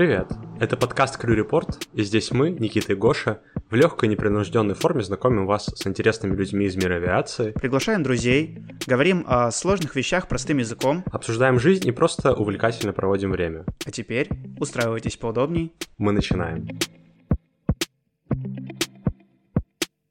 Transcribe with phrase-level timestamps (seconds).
[0.00, 0.32] Привет!
[0.58, 5.44] Это подкаст Крю Репорт, и здесь мы, Никита и Гоша, в легкой непринужденной форме знакомим
[5.44, 11.04] вас с интересными людьми из мира авиации, Приглашаем друзей, говорим о сложных вещах простым языком.
[11.12, 13.66] обсуждаем жизнь и просто увлекательно проводим время.
[13.84, 15.74] А теперь устраивайтесь поудобней.
[15.98, 16.66] Мы начинаем.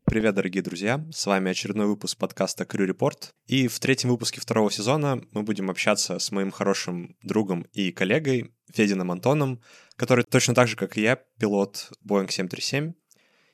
[0.09, 1.05] Привет, дорогие друзья!
[1.11, 3.35] С вами очередной выпуск подкаста Крю Репорт.
[3.45, 8.51] И в третьем выпуске второго сезона мы будем общаться с моим хорошим другом и коллегой
[8.73, 9.61] Фединым Антоном,
[9.97, 12.93] который точно так же, как и я, пилот Boeing 737.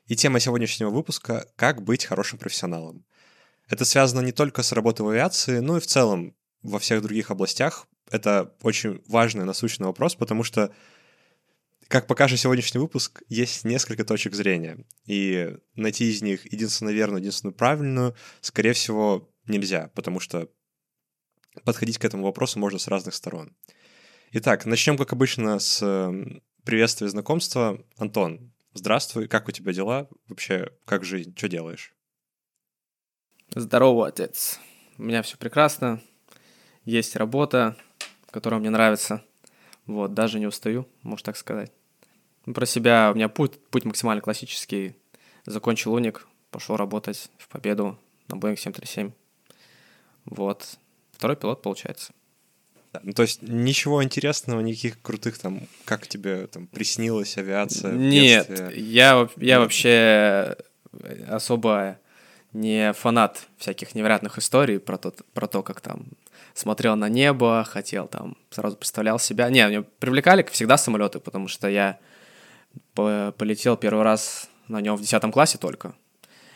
[0.06, 3.06] И тема сегодняшнего выпуска— «Как быть хорошим профессионалом».
[3.68, 7.32] Это связано не только с работой в авиации, но и в целом во всех других
[7.32, 7.86] областях.
[8.10, 10.74] Это очень важный насущный вопрос, потому что
[11.88, 17.54] как покажет сегодняшний выпуск, есть несколько точек зрения, и найти из них единственно верную, единственную
[17.54, 20.50] правильную, скорее всего, нельзя, потому что
[21.64, 23.56] подходить к этому вопросу можно с разных сторон.
[24.32, 27.82] Итак, начнем, как обычно, с э, приветствия и знакомства.
[27.98, 30.10] Антон, здравствуй, как у тебя дела?
[30.28, 31.94] Вообще, как жизнь, что делаешь?
[33.54, 34.60] Здорово, отец.
[34.98, 36.02] У меня все прекрасно.
[36.84, 37.78] Есть работа,
[38.30, 39.24] которая мне нравится.
[39.86, 41.72] Вот, даже не устаю, можно так сказать.
[42.46, 44.96] Ну, Про себя у меня путь, путь максимально классический.
[45.46, 49.12] Закончил уник, пошел работать в победу на Boeing 737.
[50.26, 50.78] Вот.
[51.12, 52.14] Второй пилот получается.
[53.04, 57.92] Ну, то есть ничего интересного, никаких крутых там, как тебе там приснилась авиация?
[57.92, 60.56] Нет, я, я вообще
[61.28, 62.00] особо
[62.54, 66.06] не фанат всяких невероятных историй про то, про то, как там
[66.54, 69.50] смотрел на небо, хотел там, сразу представлял себя.
[69.50, 72.00] Не, меня привлекали всегда самолеты, потому что я
[72.94, 75.94] по- полетел первый раз на нем в 10 классе только.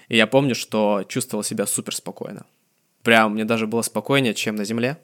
[0.07, 2.45] И я помню, что чувствовал себя супер спокойно.
[3.03, 4.97] Прям мне даже было спокойнее, чем на земле.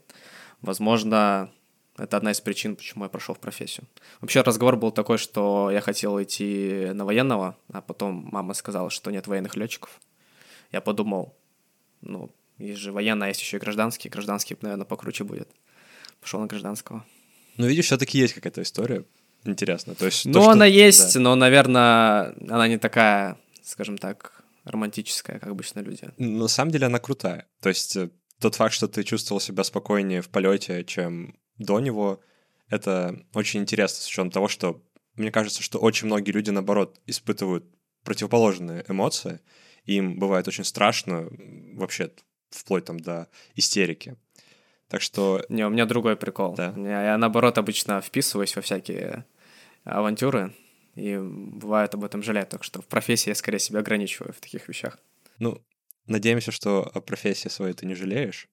[0.61, 1.51] Возможно,
[1.97, 3.87] это одна из причин, почему я прошел в профессию.
[4.19, 9.11] Вообще разговор был такой, что я хотел идти на военного, а потом мама сказала, что
[9.11, 10.01] нет военных летчиков.
[10.71, 11.35] Я подумал,
[12.01, 14.09] ну, есть же военный, а есть еще и гражданский.
[14.09, 15.49] Гражданский, наверное, покруче будет.
[16.21, 17.05] Пошел на гражданского.
[17.57, 19.05] Ну, видишь, все-таки есть какая-то история.
[19.43, 19.93] Интересно.
[19.95, 21.19] То есть, то, Ну, что- она есть, да.
[21.19, 26.09] но, наверное, она не такая, скажем так, романтическая, как обычно люди.
[26.17, 27.47] На самом деле она крутая.
[27.61, 32.19] То есть э, тот факт, что ты чувствовал себя спокойнее в полете, чем до него,
[32.69, 34.81] это очень интересно с учетом того, что
[35.15, 37.65] мне кажется, что очень многие люди, наоборот, испытывают
[38.03, 39.39] противоположные эмоции.
[39.85, 41.29] Им бывает очень страшно,
[41.73, 42.11] вообще
[42.55, 44.15] вплоть там до истерики.
[44.87, 46.55] Так что Не, у меня другой прикол.
[46.55, 46.71] Да.
[46.71, 49.25] Меня- Я, наоборот, обычно вписываюсь во всякие
[49.83, 50.53] авантюры,
[50.95, 52.45] и бывает об этом жалею.
[52.47, 54.97] Так что в профессии я скорее себя ограничиваю в таких вещах.
[55.39, 55.61] Ну,
[56.07, 58.47] надеемся, что о профессии своей ты не жалеешь.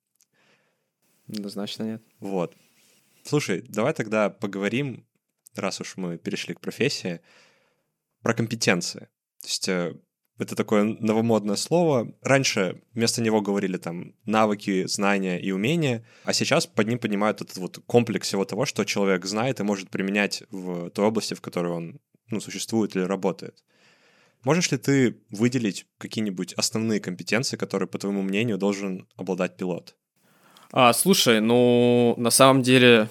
[1.28, 2.02] Однозначно нет.
[2.18, 2.56] Вот.
[3.24, 5.06] Слушай, давай тогда поговорим,
[5.54, 7.20] раз уж мы перешли к профессии,
[8.22, 9.08] про компетенции.
[9.40, 9.96] То есть э,
[10.38, 12.12] это такое новомодное слово.
[12.22, 17.56] Раньше вместо него говорили там навыки, знания и умения, а сейчас под ним понимают этот
[17.58, 21.72] вот комплекс всего того, что человек знает и может применять в той области, в которой
[21.72, 23.62] он ну, существует или работает.
[24.44, 29.94] Можешь ли ты выделить какие-нибудь основные компетенции, которые, по твоему мнению, должен обладать пилот?
[30.72, 33.08] А, слушай, ну, на самом деле,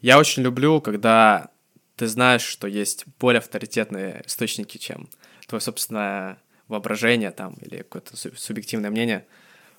[0.00, 1.50] я очень люблю, когда
[1.96, 5.08] ты знаешь, что есть более авторитетные источники, чем
[5.46, 6.38] твое собственное
[6.68, 9.26] воображение там или какое-то суб- субъективное мнение.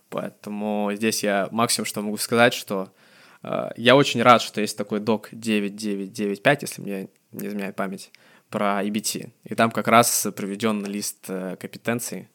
[0.09, 2.93] Поэтому здесь я максимум, что могу сказать, что
[3.43, 8.11] э, я очень рад, что есть такой док 9995, если мне не изменяет память,
[8.49, 9.31] про EBT.
[9.43, 12.29] И там как раз приведен лист э, компетенций,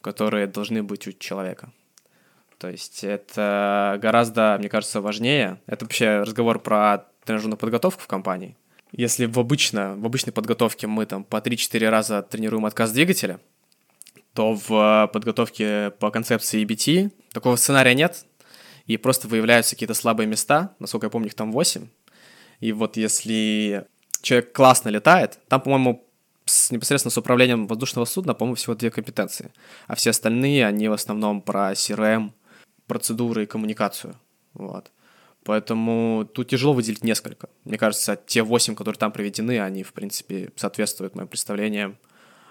[0.00, 1.72] которые должны быть у человека.
[2.58, 5.60] То есть это гораздо, мне кажется, важнее.
[5.66, 8.56] Это вообще разговор про тренажерную подготовку в компании.
[8.92, 13.40] Если в, обычно, в обычной подготовке мы там по 3-4 раза тренируем отказ двигателя,
[14.34, 18.24] то в подготовке по концепции EBT такого сценария нет,
[18.86, 21.88] и просто выявляются какие-то слабые места, насколько я помню, их там 8.
[22.60, 23.86] И вот если
[24.22, 26.04] человек классно летает, там, по-моему,
[26.44, 29.52] с, непосредственно с управлением воздушного судна, по-моему, всего две компетенции.
[29.86, 32.32] А все остальные, они в основном про CRM,
[32.86, 34.16] процедуры и коммуникацию.
[34.54, 34.90] Вот.
[35.44, 37.48] Поэтому тут тяжело выделить несколько.
[37.64, 41.98] Мне кажется, те восемь, которые там проведены, они, в принципе, соответствуют моим представлениям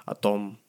[0.05, 0.59] о том,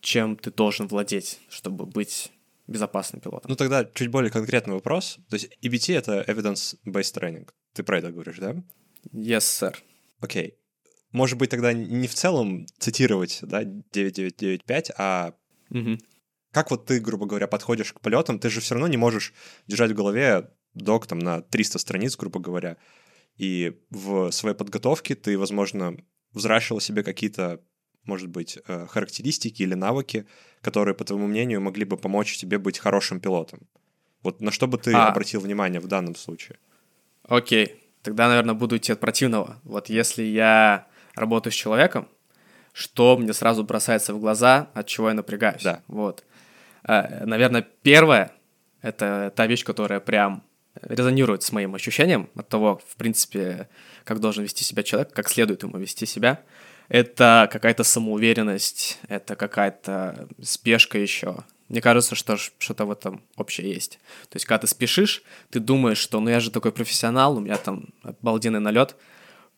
[0.00, 2.32] чем ты должен владеть, чтобы быть
[2.68, 3.50] безопасным пилотом.
[3.50, 5.18] Ну тогда чуть более конкретный вопрос.
[5.28, 7.48] То есть EBT— это Evidence-Based Training.
[7.72, 8.54] Ты про это говоришь, да?
[9.12, 9.74] Yes, sir.
[10.20, 10.54] Окей.
[11.10, 15.34] Может быть, тогда не в целом цитировать, да, 9995, а
[15.72, 15.98] Мгм.
[16.52, 19.32] Как вот ты, грубо говоря, подходишь к полетам, ты же все равно не можешь
[19.66, 22.76] держать в голове док там на 300 страниц, грубо говоря.
[23.36, 25.96] И в своей подготовке ты, возможно,
[26.32, 27.60] взращивал себе какие-то,
[28.04, 30.26] может быть, э, характеристики или навыки,
[30.60, 33.66] которые, по твоему мнению, могли бы помочь тебе быть хорошим пилотом.
[34.22, 35.08] Вот на что бы ты а.
[35.08, 36.58] обратил внимание в данном случае?
[37.24, 39.60] Окей, тогда, наверное, буду идти от противного.
[39.64, 42.08] Вот если я работаю с человеком,
[42.72, 45.62] что мне сразу бросается в глаза, от чего я напрягаюсь.
[45.62, 45.82] Да.
[45.88, 46.24] Вот.
[46.84, 48.32] Э, наверное, первое—
[48.82, 50.42] это та вещь, которая прям
[50.80, 53.68] резонирует с моим ощущением от того, в принципе,
[54.04, 56.40] как должен вести себя человек, как следует ему вести себя.
[56.88, 61.44] Это какая-то самоуверенность, это какая-то спешка еще.
[61.68, 63.98] Мне кажется, что что-то в этом общее есть.
[64.28, 67.56] То есть, когда ты спешишь, ты думаешь, что ну я же такой профессионал, у меня
[67.56, 68.96] там обалденный налет,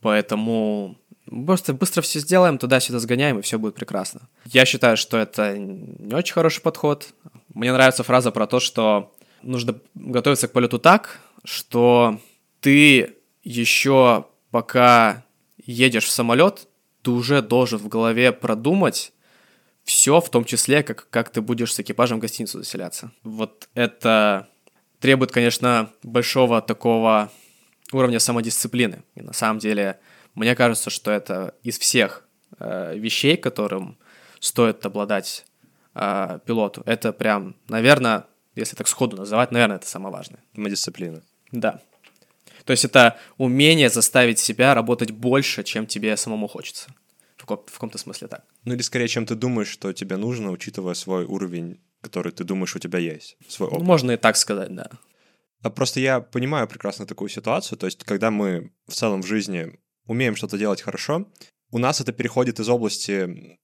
[0.00, 0.97] поэтому
[1.46, 4.28] просто быстро все сделаем, туда-сюда сгоняем, и все будет прекрасно.
[4.46, 7.08] Я считаю, что это не очень хороший подход.
[7.52, 12.20] Мне нравится фраза про то, что нужно готовиться к полету так, что
[12.60, 15.25] ты еще пока
[15.64, 16.66] едешь в самолет,
[17.02, 19.12] ты уже должен в голове продумать,
[19.84, 23.12] все, в том числе, как, как ты будешь с экипажем в гостиницу заселяться.
[23.22, 24.48] Вот это
[24.98, 27.31] требует, конечно, большого такого
[27.92, 29.02] уровня самодисциплины.
[29.14, 29.98] И на самом деле,
[30.34, 32.28] мне кажется, что это из всех
[32.58, 33.98] э, вещей, которым
[34.40, 35.44] стоит обладать
[35.94, 40.40] э, пилоту, это прям, наверное, если так сходу называть, наверное, это самое важное.
[40.54, 41.22] Самодисциплина.
[41.52, 41.81] Да.
[42.64, 46.90] То есть это умение заставить себя работать больше, чем тебе самому хочется
[47.46, 48.44] в, в каком-то смысле так.
[48.64, 52.75] Ну или скорее, чем ты думаешь, что тебе нужно, учитывая свой уровень, который ты думаешь
[52.76, 53.81] у тебя есть, свой опыт.
[53.81, 54.90] Ну, можно и так сказать, да.
[55.62, 59.78] А просто я понимаю прекрасно такую ситуацию, то есть когда мы в целом в жизни
[60.06, 61.27] умеем что-то делать хорошо,
[61.71, 63.59] у нас это переходит из области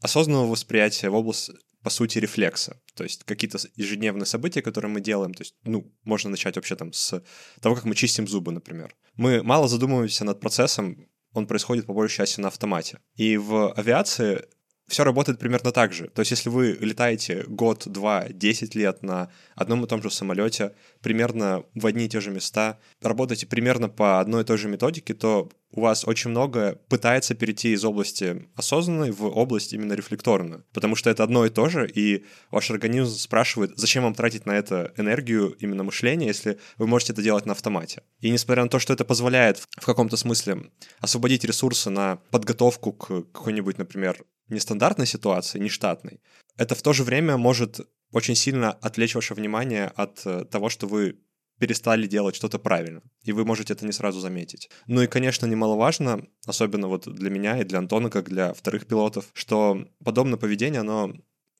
[0.00, 1.50] осознанного восприятия в область,
[1.82, 2.80] по сути, рефлекса.
[2.94, 5.32] То есть какие-то ежедневные события, которые мы делаем.
[5.32, 7.22] То есть, ну, можно начать вообще там с
[7.60, 8.94] того, как мы чистим зубы, например.
[9.14, 12.98] Мы мало задумываемся над процессом, он происходит по большей части на автомате.
[13.14, 14.44] И в авиации
[14.92, 16.08] все работает примерно так же.
[16.08, 20.74] То есть, если вы летаете год, два, десять лет на одном и том же самолете,
[21.00, 25.14] примерно в одни и те же места, работаете примерно по одной и той же методике,
[25.14, 30.94] то у вас очень много пытается перейти из области осознанной в область именно рефлекторную, потому
[30.94, 34.92] что это одно и то же, и ваш организм спрашивает, зачем вам тратить на это
[34.98, 38.02] энергию именно мышления, если вы можете это делать на автомате.
[38.20, 43.06] И несмотря на то, что это позволяет в каком-то смысле освободить ресурсы на подготовку к
[43.32, 46.20] какой-нибудь, например, нестандартной ситуации, нештатной,
[46.56, 47.80] это в то же время может
[48.12, 51.18] очень сильно отвлечь ваше внимание от э, того, что вы
[51.58, 54.68] перестали делать что-то правильно, и вы можете это не сразу заметить.
[54.86, 59.26] Ну и, конечно, немаловажно, особенно вот для меня и для Антона, как для вторых пилотов,
[59.32, 61.14] что подобное поведение, оно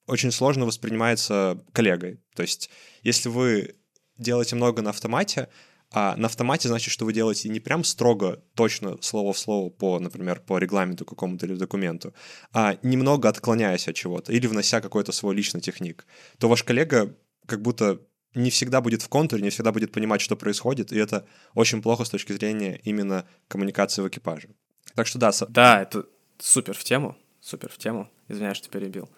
[0.06, 2.20] очень сложно воспринимается коллегой.
[2.34, 2.68] То есть,
[3.02, 3.76] если вы
[4.18, 5.48] делаете много на автомате,
[5.92, 9.98] а на автомате значит, что вы делаете не прям строго, точно, слово в слово по,
[10.00, 12.14] например, по регламенту какому-то или документу,
[12.52, 16.06] а немного отклоняясь от чего-то или внося какой-то свой личный техник,
[16.38, 17.14] то ваш коллега
[17.46, 18.00] как будто
[18.34, 22.04] не всегда будет в контуре, не всегда будет понимать, что происходит, и это очень плохо
[22.04, 24.48] с точки зрения именно коммуникации в экипаже.
[24.94, 25.30] Так что да.
[25.48, 26.06] Да, это
[26.38, 28.10] супер в тему, супер в тему.
[28.28, 29.10] Извиняюсь, что перебил.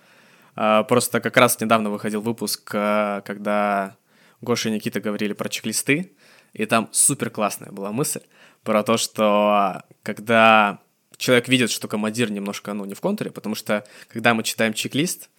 [0.57, 3.97] А, просто как раз недавно выходил выпуск, а, когда
[4.41, 6.13] Гоша и Никита говорили про чек-листы,
[6.55, 8.23] и там супер классная была мысль
[8.63, 10.79] про то, что когда
[11.17, 15.31] человек видит, что командир немножко, ну, не в контуре, потому что когда мы читаем чек-лист,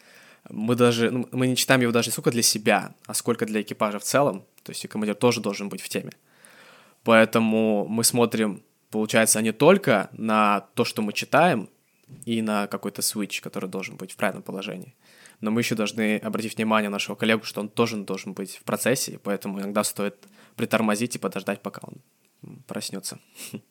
[0.50, 3.62] мы даже, ну, мы не читаем его даже не сколько для себя, а сколько для
[3.62, 6.12] экипажа в целом, то есть и командир тоже должен быть в теме.
[7.04, 11.70] Поэтому мы смотрим, получается, не только на то, что мы читаем,
[12.26, 14.94] и на какой-то switch, который должен быть в правильном положении,
[15.42, 19.14] но мы еще должны обратить внимание нашего коллегу, что он тоже должен быть в процессе,
[19.14, 20.16] и поэтому иногда стоит
[20.56, 23.20] притормозить и подождать, пока он проснется.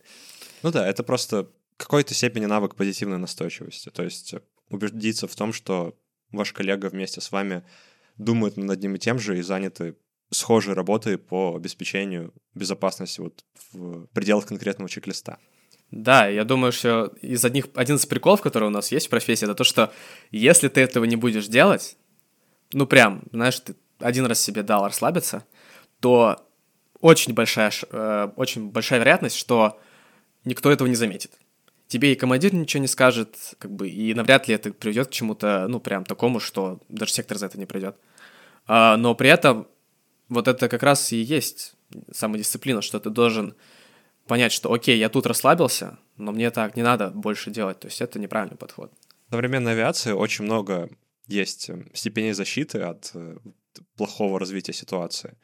[0.62, 3.90] Ну да, это просто какой-то степени навык позитивной настойчивости.
[3.90, 4.34] То есть
[4.70, 5.94] убедиться в том, что
[6.32, 7.64] ваш коллега вместе с вами
[8.16, 9.94] думают над одним и тем же и заняты
[10.30, 15.38] схожей работой по обеспечению безопасности вот в пределах конкретного чек-листа.
[15.90, 19.44] Да, я думаю, что из одних, один из приколов, который у нас есть в профессии,
[19.44, 19.92] это то, что
[20.30, 21.96] если ты этого не будешь делать,
[22.72, 25.44] ну прям, знаешь, ты один раз себе дал расслабиться,
[26.00, 26.48] то
[27.04, 29.80] очень большая, э, очень большая вероятность, что
[30.44, 31.32] никто этого не заметит
[31.94, 35.66] тебе и командир ничего не скажет, как бы, и навряд ли это приведет к чему-то,
[35.68, 37.96] ну, прям такому, что даже сектор за это не придет.
[38.66, 39.68] А, но при этом
[40.28, 41.74] вот это как раз и есть
[42.10, 43.54] самодисциплина, что ты должен
[44.26, 47.80] понять, что окей, я тут расслабился, но мне так не надо больше делать.
[47.80, 48.90] То есть это неправильный подход.
[49.28, 50.88] В современной авиации очень много
[51.26, 53.36] есть э, степеней защиты от э,
[53.96, 55.36] плохого развития ситуации.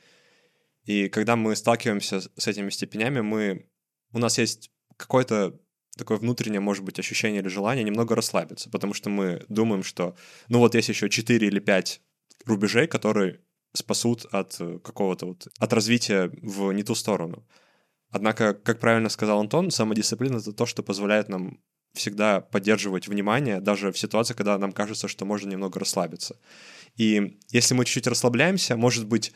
[0.90, 3.66] И когда мы сталкиваемся с этими степенями, мы
[4.12, 5.56] у нас есть какое-то
[5.97, 10.16] такое внутреннее, может быть, ощущение или желание немного расслабиться, потому что мы думаем, что,
[10.49, 12.00] ну вот есть еще 4 или 5
[12.47, 13.38] рубежей, которые
[13.73, 17.47] спасут от э, какого-то вот, от развития в не ту сторону.
[18.11, 21.61] Однако, как правильно сказал Антон, самодисциплина— это то, что позволяет нам
[21.92, 26.37] всегда поддерживать внимание, даже в ситуации, когда нам кажется, что можно немного расслабиться.
[26.97, 29.32] И если мы чуть-чуть расслабляемся, может быть,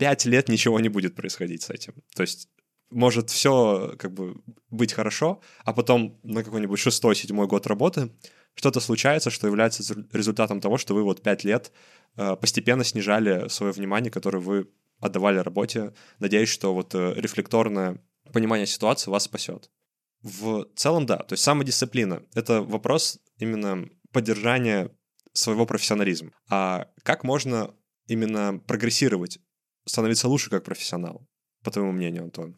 [0.00, 1.92] пять лет ничего не будет происходить с этим.
[2.14, 2.48] То есть
[2.90, 4.40] может все как бы
[4.70, 8.10] быть хорошо, а потом на какой-нибудь шестой, седьмой год работы
[8.54, 11.70] что-то случается, что является результатом того, что вы вот пять лет
[12.16, 18.02] э, постепенно снижали свое внимание, которое вы отдавали работе, надеясь, что вот э, рефлекторное
[18.32, 19.70] понимание ситуации вас спасет.
[20.22, 24.90] В целом, да, то есть самодисциплина— это вопрос именно поддержания
[25.34, 26.32] своего профессионализма.
[26.48, 27.74] А как можно
[28.06, 29.38] именно прогрессировать,
[29.90, 31.26] становиться лучше как профессионал,
[31.62, 32.56] по твоему мнению, Антон?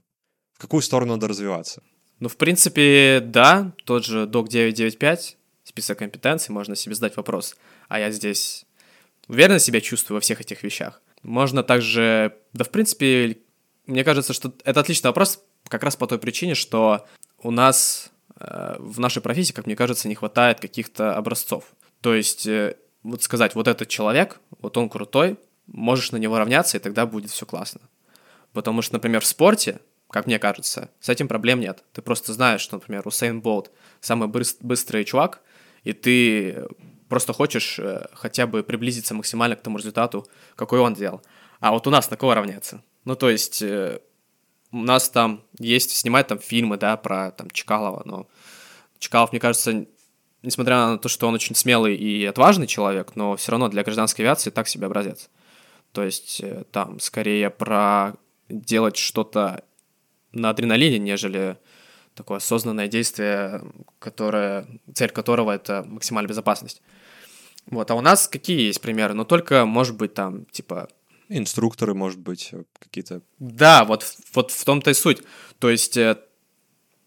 [0.53, 1.83] В какую сторону надо развиваться?
[2.21, 7.57] Ну, в принципе, да, тот же док 995, список компетенций, можно себе задать вопрос,
[7.89, 8.65] а я здесь
[9.27, 11.03] уверенно себя чувствую во всех этих вещах.
[11.23, 13.39] Можно также, да, в принципе,
[13.87, 17.07] мне кажется, что это отличный вопрос как раз по той причине, что
[17.39, 21.73] у нас э, в нашей профессии, как мне кажется, не хватает каких-то образцов.
[22.01, 25.37] То есть э, вот сказать, вот этот человек, вот он крутой,
[25.67, 27.81] можешь на него равняться, и тогда будет все классно.
[28.53, 31.85] Потому что, например, в спорте, как мне кажется, с этим проблем нет.
[31.93, 35.41] Ты просто знаешь, что, например, Усейн Болт самый быстрый чувак,
[35.85, 36.67] и ты
[37.09, 41.23] просто хочешь э, хотя бы приблизиться максимально к тому результату, какой он делал.
[41.61, 42.83] А вот у нас на кого равняться?
[43.05, 44.01] Ну, то есть э,
[44.71, 48.29] у нас там есть, снимать там фильмы, да, про там Чкалова, но
[48.99, 49.87] Чкалов, мне кажется,
[50.43, 54.25] несмотря на то, что он очень смелый и отважный человек, но все равно для гражданской
[54.25, 55.29] авиации так себе образец.
[55.93, 58.15] То есть э, там скорее про
[58.49, 59.65] делать что-то
[60.33, 61.59] на адреналине, нежели
[62.15, 63.63] такое осознанное действие,
[63.99, 66.83] которое, цель которого— это максимальная безопасность.
[67.67, 69.15] Вот, а у нас какие есть примеры?
[69.15, 70.89] Ну, только, может быть, там, типа...
[71.29, 73.23] Инструкторы, может быть, э, какие-то...
[73.39, 75.23] Да, вот, вот в том-то и суть.
[75.61, 76.19] То есть э,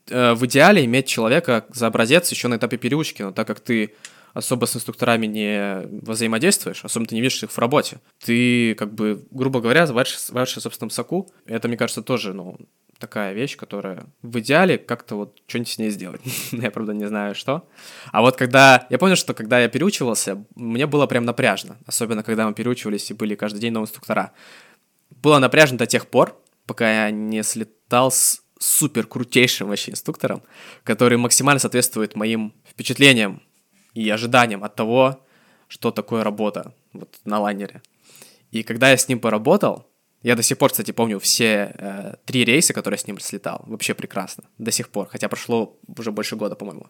[0.08, 3.94] э, в идеале иметь человека за образец еще на этапе переучки, но так как ты
[4.36, 8.00] особо с инструкторами не взаимодействуешь, особенно ты не видишь их в работе.
[8.24, 11.32] Ты, как бы, грубо говоря, варишь, варишь в собственном соку.
[11.46, 12.58] Это, мне кажется, тоже, ну,
[13.00, 16.22] такая вещь, которая в идеале как-то вот что-нибудь с ней сделать.
[16.52, 17.68] я, правда, не знаю, что.
[18.12, 18.86] А вот когда...
[18.90, 21.78] Я помню, что когда я переучивался, мне было прям напряжно.
[21.86, 24.34] Особенно, когда мы переучивались и были каждый день новые инструктора.
[25.12, 30.44] Было напряжно до тех пор, пока я не слетал с супер крутейшим вообще инструктором,
[30.84, 33.42] который максимально соответствует моим впечатлениям
[33.96, 35.26] и ожиданиям от того,
[35.68, 37.82] что такое работа вот на лайнере.
[38.52, 39.88] И когда я с ним поработал,
[40.22, 43.64] я до сих пор, кстати, помню все э, три рейса, которые я с ним слетал.
[43.68, 44.44] Вообще прекрасно.
[44.58, 45.08] До сих пор.
[45.08, 46.88] Хотя прошло уже больше года, по-моему.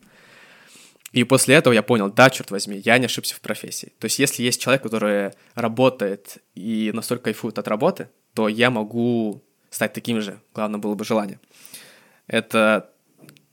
[1.12, 3.94] И после этого я понял, да, черт возьми, я не ошибся в профессии.
[4.00, 9.42] То есть, если есть человек, который работает и настолько кайфует от работы, то я могу
[9.70, 10.40] стать таким же.
[10.54, 11.40] Главное было бы желание.
[12.28, 12.90] Это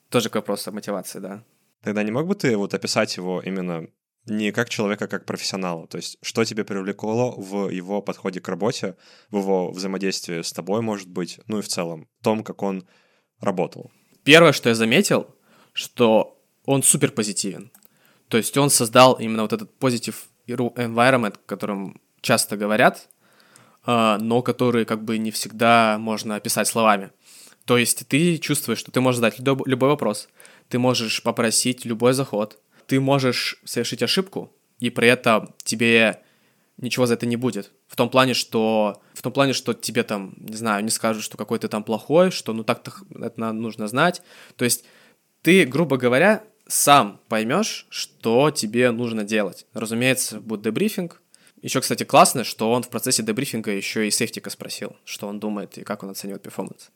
[0.08, 1.44] тоже к вопросу о мотивации, да.
[1.82, 3.88] Тогда не мог бы ты вот описать его именно
[4.26, 5.86] не как человека, а как профессионала?
[5.88, 8.96] То есть что тебе привлекло в его подходе к работе,
[9.30, 12.86] в его взаимодействии с тобой, может быть, ну и в целом, в том, как он
[13.40, 13.90] работал?
[14.22, 15.34] Первое, что я заметил,
[15.72, 17.72] что он супер позитивен.
[18.28, 23.08] То есть он создал именно вот этот позитив environment, о котором часто говорят,
[23.84, 27.10] а, но который как бы не всегда можно описать словами.
[27.64, 30.28] То есть ты чувствуешь, что ты можешь задать любой вопрос,
[30.72, 36.22] ты можешь попросить любой заход, ты можешь совершить ошибку, и при этом тебе
[36.78, 37.72] ничего за это не будет.
[37.88, 41.36] В том плане, что в том плане, что тебе там, не знаю, не скажут, что
[41.36, 44.22] какой ты там плохой, что ну так-то это нужно знать.
[44.56, 44.86] То есть
[45.42, 49.66] ты, грубо говоря, сам поймешь, что тебе нужно делать.
[49.74, 51.20] Разумеется, будет дебрифинг.
[51.60, 55.76] Еще, кстати, классно, что он в процессе дебрифинга еще и сейфтика спросил, что он думает
[55.76, 56.90] и как он оценивает перформанс.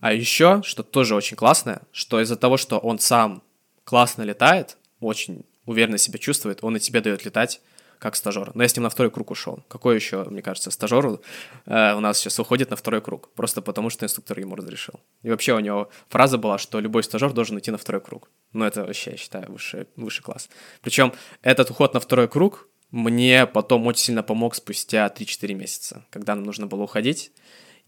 [0.00, 3.42] А еще, что тоже очень классное, что из-за того, что он сам
[3.84, 7.60] классно летает, очень уверенно себя чувствует, он и тебе дает летать
[7.98, 8.52] как стажер.
[8.54, 9.64] Но я с ним на второй круг ушел.
[9.68, 11.22] Какой еще, мне кажется, стажеру
[11.64, 13.30] э, у нас сейчас уходит на второй круг?
[13.34, 15.00] Просто потому, что инструктор ему разрешил.
[15.22, 18.28] И вообще у него фраза была, что любой стажер должен идти на второй круг.
[18.52, 20.48] Ну, это вообще, я считаю, высший, высший класс.
[20.82, 21.12] Причем
[21.42, 26.44] этот уход на второй круг мне потом очень сильно помог спустя 3-4 месяца, когда нам
[26.44, 27.32] нужно было уходить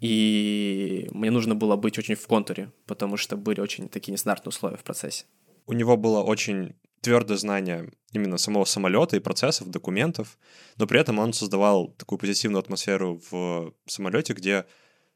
[0.01, 4.77] и мне нужно было быть очень в контуре, потому что были очень такие нестандартные условия
[4.77, 5.25] в процессе.
[5.67, 10.39] У него было очень твердое знание именно самого самолета и процессов, документов,
[10.77, 14.67] но при этом он создавал такую позитивную атмосферу в самолете, где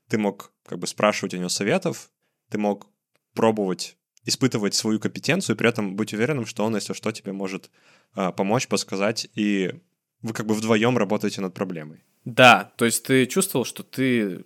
[0.09, 2.11] ты мог как бы спрашивать у него советов,
[2.51, 2.89] ты мог
[3.35, 7.71] пробовать испытывать свою компетенцию, и при этом быть уверенным, что он, если что, тебе может
[8.15, 9.73] а, помочь, подсказать, и
[10.21, 12.05] вы как бы вдвоем работаете над проблемой.
[12.25, 14.45] Да, то есть ты чувствовал, что ты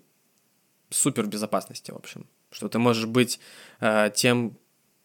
[0.91, 3.41] супер безопасности, в общем, что ты можешь быть
[3.81, 4.57] э, тем,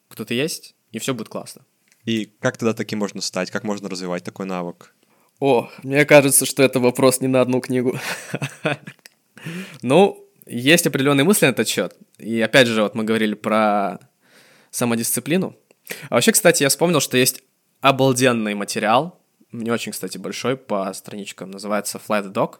[0.08, 1.66] кто ты есть, и все будет классно.
[2.06, 3.52] И как тогда таким можно стать?
[3.52, 4.94] Как можно развивать такой навык?
[5.40, 8.00] О, мне кажется, что это вопрос не на одну книгу.
[9.82, 11.96] Ну, есть определенные мысли на этот счет.
[12.20, 13.98] И опять же, вот мы говорили про
[14.70, 15.56] самодисциплину.
[16.10, 17.42] А вообще, кстати, я вспомнил, что есть
[17.82, 19.20] обалденный материал,
[19.52, 22.60] не очень, кстати, большой, по страничкам, называется Fly the Dog.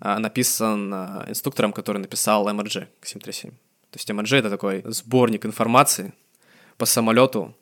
[0.00, 3.50] А, написан а, инструктором, который написал MRG 737.
[3.50, 6.12] То есть MRG— это такой сборник информации
[6.78, 7.54] по самолету,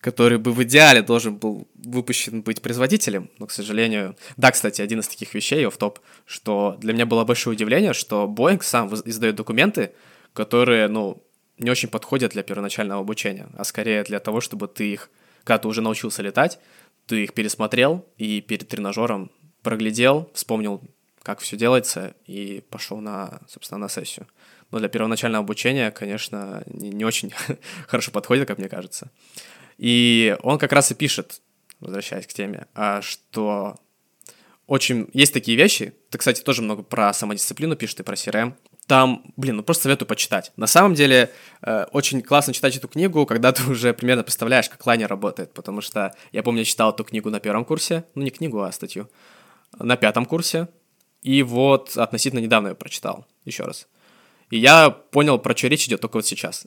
[0.00, 4.16] который бы в идеале должен был выпущен быть производителем, но, к сожалению...
[4.36, 8.26] Да, кстати, один из таких вещей, в топ, что для меня было большое удивление, что
[8.26, 9.92] Boeing сам издает документы,
[10.32, 11.22] которые, ну,
[11.58, 15.10] не очень подходят для первоначального обучения, а скорее для того, чтобы ты их,
[15.44, 16.58] когда ты уже научился летать,
[17.06, 19.30] ты их пересмотрел и перед тренажером
[19.62, 20.80] проглядел, вспомнил,
[21.22, 24.26] как все делается, и пошел на, собственно, на сессию.
[24.70, 27.32] Но для первоначального обучения, конечно, не, не очень
[27.86, 29.10] хорошо подходит, как мне кажется.
[29.78, 31.40] И он как раз и пишет,
[31.80, 33.76] возвращаясь к теме, а, что
[34.66, 35.94] очень есть такие вещи.
[36.10, 38.54] Ты, кстати, тоже много про самодисциплину пишет и про CRM.
[38.86, 40.52] Там, блин, ну просто советую почитать.
[40.56, 41.30] На самом деле,
[41.62, 45.52] э, очень классно читать эту книгу, когда ты уже примерно представляешь, как лайнер работает.
[45.54, 48.04] Потому что я помню, я читал эту книгу на первом курсе.
[48.14, 49.10] Ну, не книгу, а статью.
[49.78, 50.68] На пятом курсе.
[51.22, 53.26] И вот относительно недавно я прочитал.
[53.44, 53.86] Еще раз.
[54.50, 56.66] И я понял, про что речь идет только вот сейчас.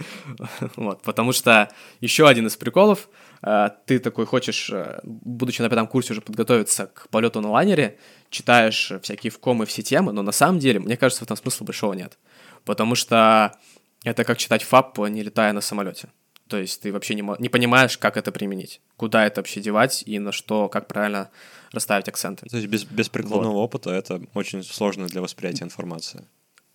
[0.76, 1.70] вот, потому что
[2.00, 3.08] еще один из приколов,
[3.42, 7.98] э, ты такой хочешь, э, будучи на пятом курсе уже подготовиться к полету на лайнере,
[8.28, 11.94] читаешь всякие вкомы, все темы, но на самом деле, мне кажется, в этом смысла большого
[11.94, 12.18] нет.
[12.66, 13.58] Потому что
[14.04, 16.08] это как читать ФАП, не летая на самолете.
[16.48, 20.18] То есть ты вообще не, не понимаешь, как это применить, куда это вообще девать и
[20.18, 21.30] на что, как правильно
[21.72, 22.46] расставить акценты.
[22.46, 23.62] То есть без, без прикладного вот.
[23.62, 26.26] опыта это очень сложно для восприятия информации.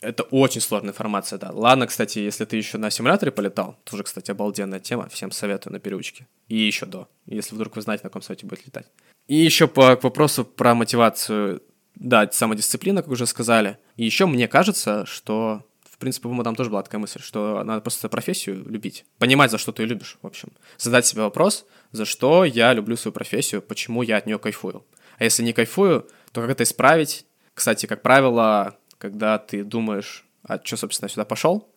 [0.01, 1.51] Это очень сложная информация, да.
[1.51, 5.79] Ладно, кстати, если ты еще на симуляторе полетал, тоже, кстати, обалденная тема, всем советую на
[5.79, 6.25] переучке.
[6.47, 8.88] И еще до, если вдруг вы знаете, на каком сайте будет летать.
[9.27, 11.62] И еще по к вопросу про мотивацию,
[11.95, 13.77] да, самодисциплина, как уже сказали.
[13.97, 15.63] И еще мне кажется, что,
[15.99, 19.71] принципе, по-моему, там тоже была такая мысль, что надо просто профессию любить, понимать, за что
[19.71, 20.49] ты ее любишь, в общем.
[20.77, 24.85] Задать себе вопрос, за что я люблю свою профессию, почему я от нее кайфую.
[25.17, 27.25] А если не кайфую, то как это исправить?
[27.53, 31.69] Кстати, как правило, когда ты думаешь, а что, собственно, сюда пошел,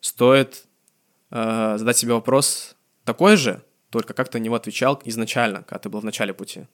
[0.00, 0.64] стоит
[1.30, 5.88] э, задать себе вопрос такой же, только как ты на него отвечал изначально, когда ты
[5.88, 6.66] был в начале пути.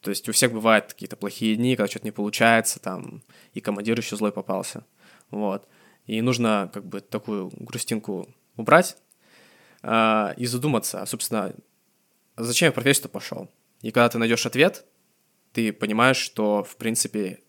[0.00, 3.22] То есть у всех бывают какие-то плохие дни, когда что-то не получается, там,
[3.54, 4.84] и командир еще злой попался.
[5.30, 5.66] Вот.
[6.06, 8.96] И нужно как бы такую грустинку убрать
[9.82, 11.52] э, и задуматься, собственно,
[12.36, 13.50] зачем я в профессию пошел?
[13.82, 14.84] И когда ты найдешь ответ,
[15.52, 17.40] ты понимаешь, что, в принципе,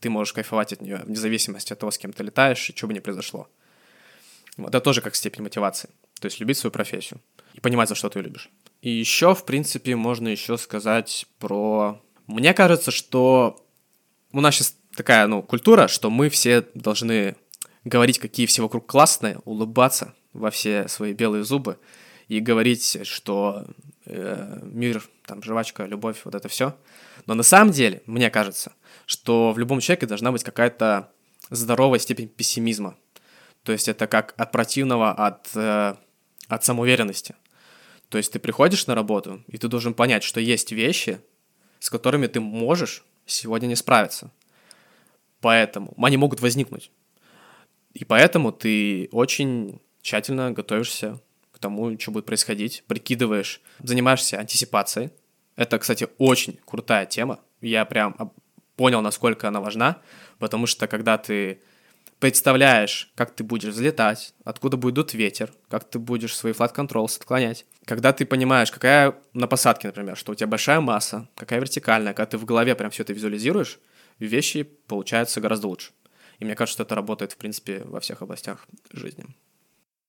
[0.00, 2.86] ты можешь кайфовать от нее, вне зависимости от того, с кем ты летаешь и что
[2.86, 3.48] бы ни произошло.
[4.56, 5.90] Вот это тоже как степень мотивации.
[6.20, 7.20] То есть любить свою профессию
[7.54, 8.48] и понимать, за что ты любишь.
[8.80, 12.00] И еще, в принципе, можно еще сказать про...
[12.26, 13.62] Мне кажется, что
[14.32, 17.36] у нас сейчас такая, ну, культура, что мы все должны
[17.86, 21.78] говорить, какие все вокруг классные, улыбаться во все свои белые зубы
[22.26, 23.64] и говорить, что
[24.04, 26.76] э, мир, там, жвачка, любовь, вот это все.
[27.26, 28.72] Но на самом деле, мне кажется,
[29.06, 31.12] что в любом человеке должна быть какая-то
[31.50, 32.96] здоровая степень пессимизма.
[33.62, 35.94] То есть это как от противного, от, э,
[36.48, 37.36] от самоуверенности.
[38.08, 41.20] То есть ты приходишь на работу, и ты должен понять, что есть вещи,
[41.78, 44.32] с которыми ты можешь сегодня не справиться.
[45.40, 46.90] Поэтому они могут возникнуть.
[47.96, 51.18] И поэтому ты очень тщательно готовишься
[51.50, 55.10] к тому, что будет происходить, прикидываешь, занимаешься антисипацией.
[55.56, 57.40] Это, кстати, очень крутая тема.
[57.62, 58.32] Я прям
[58.76, 60.02] понял, насколько она важна,
[60.38, 61.62] потому что когда ты
[62.20, 67.16] представляешь, как ты будешь взлетать, откуда будет дуть ветер, как ты будешь свои flat controls
[67.16, 67.64] отклонять.
[67.86, 72.26] Когда ты понимаешь, какая на посадке, например, что у тебя большая масса, какая вертикальная, когда
[72.26, 73.78] ты в голове прям все это визуализируешь,
[74.18, 75.92] вещи получаются гораздо лучше.
[76.38, 79.24] И мне кажется, что это работает, в принципе, во всех областях жизни.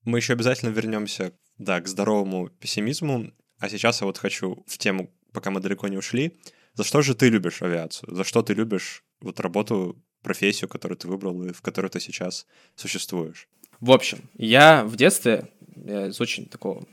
[0.03, 3.31] Мы еще обязательно вернемся, да, к здоровому пессимизму.
[3.59, 6.37] А сейчас я вот хочу в тему, пока мы далеко не ушли,
[6.73, 8.13] за что же ты любишь авиацию?
[8.13, 12.45] За что ты любишь вот работу, профессию, которую ты выбрал и в которой ты сейчас
[12.75, 13.47] существуешь?
[13.79, 16.85] В общем, я в детстве я из очень такого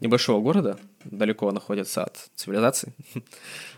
[0.00, 2.92] небольшого города, далеко находится от цивилизации.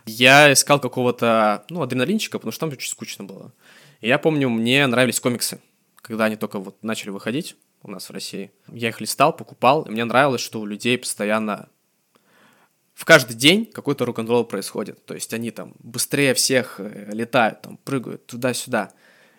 [0.07, 3.53] я искал какого-то, ну, адреналинчика, потому что там очень скучно было.
[4.05, 5.63] Я помню, мне нравились комиксы,
[5.97, 7.57] когда они только вот начали выходить.
[7.83, 8.53] у нас в России.
[8.69, 11.71] Я их листал, покупал, и мне нравилось, что у людей постоянно
[12.93, 15.03] в каждый день какой-то рок-н-ролл происходит.
[15.07, 18.93] То есть они там быстрее всех э, летают, там прыгают туда-сюда.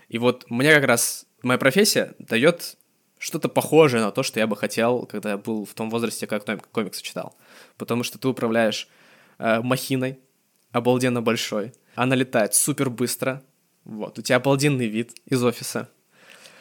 [0.09, 2.75] И вот мне как раз моя профессия дает
[3.19, 6.43] что-то похожее на то, что я бы хотел, когда я был в том возрасте, как
[6.71, 7.37] комиксы читал.
[7.77, 8.89] Потому что ты управляешь
[9.37, 10.17] э, махиной,
[10.71, 11.71] обалденно большой.
[11.93, 13.43] Она летает супер быстро.
[13.85, 15.89] Вот, у тебя обалденный вид из офиса.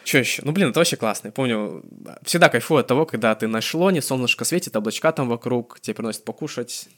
[0.04, 0.42] Что еще?
[0.44, 1.28] Ну, блин, это вообще классно.
[1.28, 1.82] Я помню,
[2.22, 6.24] всегда кайфую от того, когда ты на эшелоне, солнышко светит, облачка там вокруг, тебе приносят
[6.24, 6.88] покушать,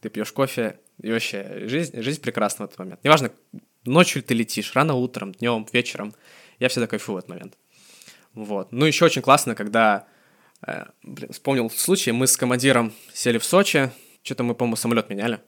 [0.00, 3.04] ты пьешь кофе, и вообще жизнь, жизнь прекрасна в этот момент.
[3.04, 3.30] Неважно,
[3.84, 6.12] ночью ты летишь, рано утром, днем, вечером,
[6.58, 7.56] я всегда кайфую в этот момент.
[8.34, 8.72] Вот.
[8.72, 10.08] Ну, еще очень классно, когда,
[10.66, 13.92] э, блин, вспомнил случай, мы с командиром сели в Сочи,
[14.24, 15.40] что-то мы, по-моему, самолет меняли.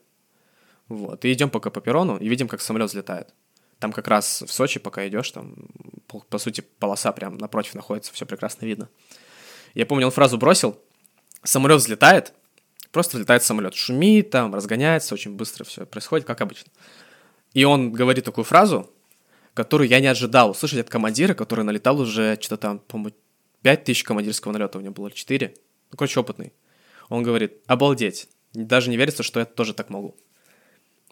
[0.87, 3.33] Вот, и идем пока по перрону, и видим, как самолет взлетает.
[3.79, 5.55] Там как раз в Сочи, пока идешь, там,
[6.07, 8.89] по, по сути, полоса прям напротив находится, все прекрасно видно.
[9.73, 10.77] Я помню, он фразу бросил,
[11.43, 12.33] самолет взлетает,
[12.91, 16.71] просто взлетает самолет, шумит там, разгоняется, очень быстро все происходит, как обычно.
[17.53, 18.89] И он говорит такую фразу,
[19.53, 23.15] которую я не ожидал услышать от командира, который налетал уже что-то там, по-моему,
[23.61, 25.53] 5 тысяч командирского налета у него было, 4.
[25.91, 26.53] Ну, короче, опытный.
[27.09, 30.15] Он говорит, обалдеть, даже не верится, что я тоже так могу.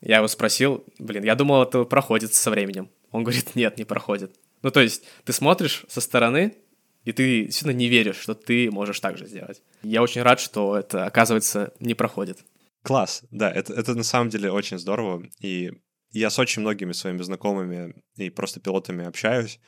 [0.02, 2.90] Я его спросил, блин, я думал, это проходит со временем.
[3.12, 4.36] Он говорит, нет, не проходит.
[4.62, 6.56] Ну, то есть, ты смотришь со стороны,
[7.04, 9.62] и ты действительно не веришь, что ты можешь так же сделать.
[9.82, 12.40] Я очень рад, что это, оказывается, не проходит.
[12.84, 15.72] Класс, да, это, это на самом деле очень здорово, и
[16.12, 19.60] я с очень многими своими знакомыми и просто пилотами общаюсь,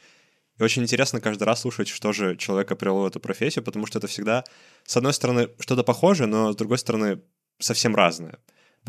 [0.57, 3.99] и очень интересно каждый раз слушать, что же человека привело в эту профессию, потому что
[3.99, 4.43] это всегда,
[4.83, 7.21] с одной стороны, что-то похожее, но с другой стороны,
[7.59, 8.39] совсем разное.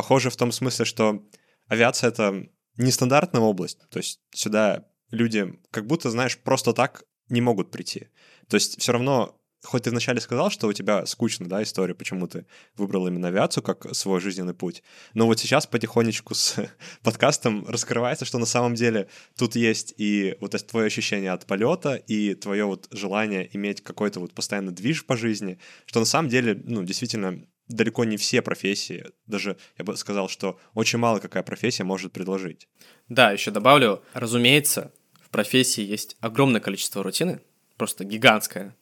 [0.00, 1.22] Похоже в том смысле, что
[1.68, 2.46] авиация— это
[2.78, 8.08] нестандартная область, то есть сюда люди как будто, знаешь, просто так не могут прийти.
[8.48, 12.26] То есть все равно хоть ты вначале сказал, что у тебя скучно, да, история, почему
[12.28, 12.46] ты
[12.78, 14.82] выбрал именно авиацию как свой жизненный путь,
[15.12, 16.56] но вот сейчас потихонечку с
[17.02, 21.96] подкастом раскрывается, что на самом деле тут есть и вот это твое ощущение от полета,
[21.96, 26.58] и твое вот желание иметь какой-то вот постоянный движ по жизни, что на самом деле,
[26.64, 31.84] ну, действительно, далеко не все профессии, даже я бы сказал, что очень мало какая профессия
[31.84, 32.68] может предложить.
[33.08, 37.40] Да, еще добавлю, разумеется, в профессии есть огромное количество рутины,
[37.76, 38.76] просто гигантское,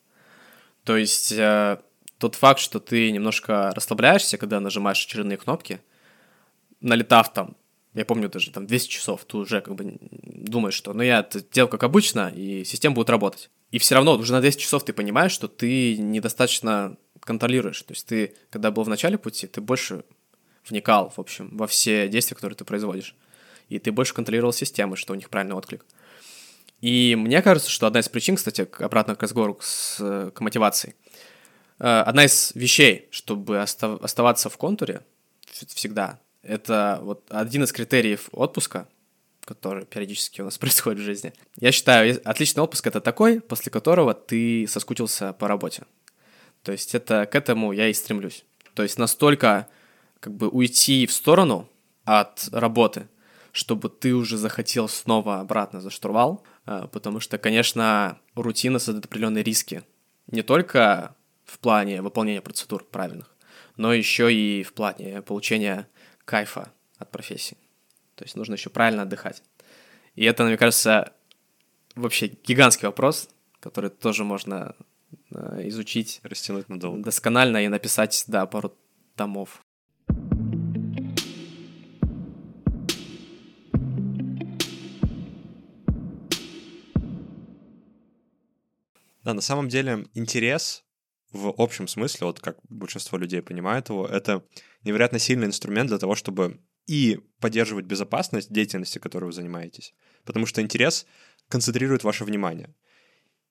[0.84, 1.78] то есть э,
[2.18, 5.80] тот факт, что ты немножко расслабляешься, когда нажимаешь очередные кнопки,
[6.80, 7.56] налетав там,
[7.94, 11.42] я помню даже там 200 часов, ты уже как бы думаешь, что ну я это
[11.42, 13.50] делал как обычно, и система будет работать.
[13.70, 16.96] И все равно уже на 200 часов ты понимаешь, что ты недостаточно
[17.28, 17.82] контролируешь.
[17.82, 20.02] То есть ты, когда был в начале пути, ты больше
[20.66, 23.14] вникал, в общем, во все действия, которые ты производишь.
[23.68, 25.84] И ты больше контролировал системы, что у них правильный отклик.
[26.80, 29.98] И мне кажется, что одна из причин, кстати, обратно к разговору с,
[30.34, 30.94] к мотивации,
[31.78, 35.02] э, одна из вещей, чтобы оставаться в контуре
[35.74, 38.88] всегда, это вот один из критериев отпуска,
[39.44, 41.34] который периодически у нас происходит в жизни.
[41.60, 45.82] Я считаю, отличный отпуск— это такой, после которого ты соскучился по работе.
[46.68, 48.44] То есть это к этому я и стремлюсь.
[48.74, 49.68] То есть настолько
[50.20, 51.66] как бы уйти в сторону
[52.04, 53.08] от работы,
[53.52, 59.42] чтобы ты уже захотел снова обратно за штурвал, а, потому что, конечно, рутина создает определенные
[59.42, 59.82] риски.
[60.26, 63.34] Не только в плане выполнения процедур правильных,
[63.78, 65.88] но еще и в плане получения
[66.26, 67.56] кайфа от профессии.
[68.14, 69.42] То есть нужно еще правильно отдыхать.
[70.16, 71.14] И это, мне кажется,
[71.94, 74.74] вообще гигантский вопрос, который тоже можно
[75.30, 77.02] изучить Растянуть надолго.
[77.02, 78.76] досконально и написать, да, пару
[79.16, 79.62] томов.
[89.24, 90.84] Да, на самом деле интерес
[91.32, 94.44] в общем смысле, вот как большинство людей понимает его, это
[94.82, 99.92] невероятно сильный инструмент для того, чтобы и поддерживать безопасность деятельности, которой вы занимаетесь,
[100.24, 101.06] потому что интерес
[101.48, 102.74] концентрирует ваше внимание,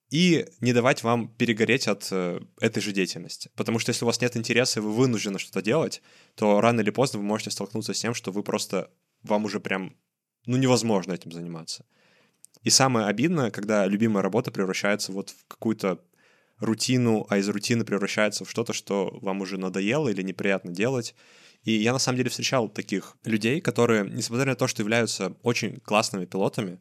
[0.10, 3.52] и не давать вам перегореть от э, этой же деятельности.
[3.56, 6.02] Потому что если у вас нет интереса, и вы вынуждены что-то делать,
[6.36, 8.89] то рано или поздно вы можете столкнуться с тем, что вы просто,
[9.24, 9.96] вам уже прям,
[10.46, 11.86] ну, невозможно этим заниматься.
[12.63, 16.00] И самое обидное, когда любимая работа превращается вот в какую-то
[16.60, 21.15] рутину, а из рутины превращается в что-то, что вам уже надоело или неприятно делать.
[21.63, 25.80] И я на самом деле встречал таких людей, которые, несмотря на то, что являются очень
[25.82, 26.80] классными пилотами,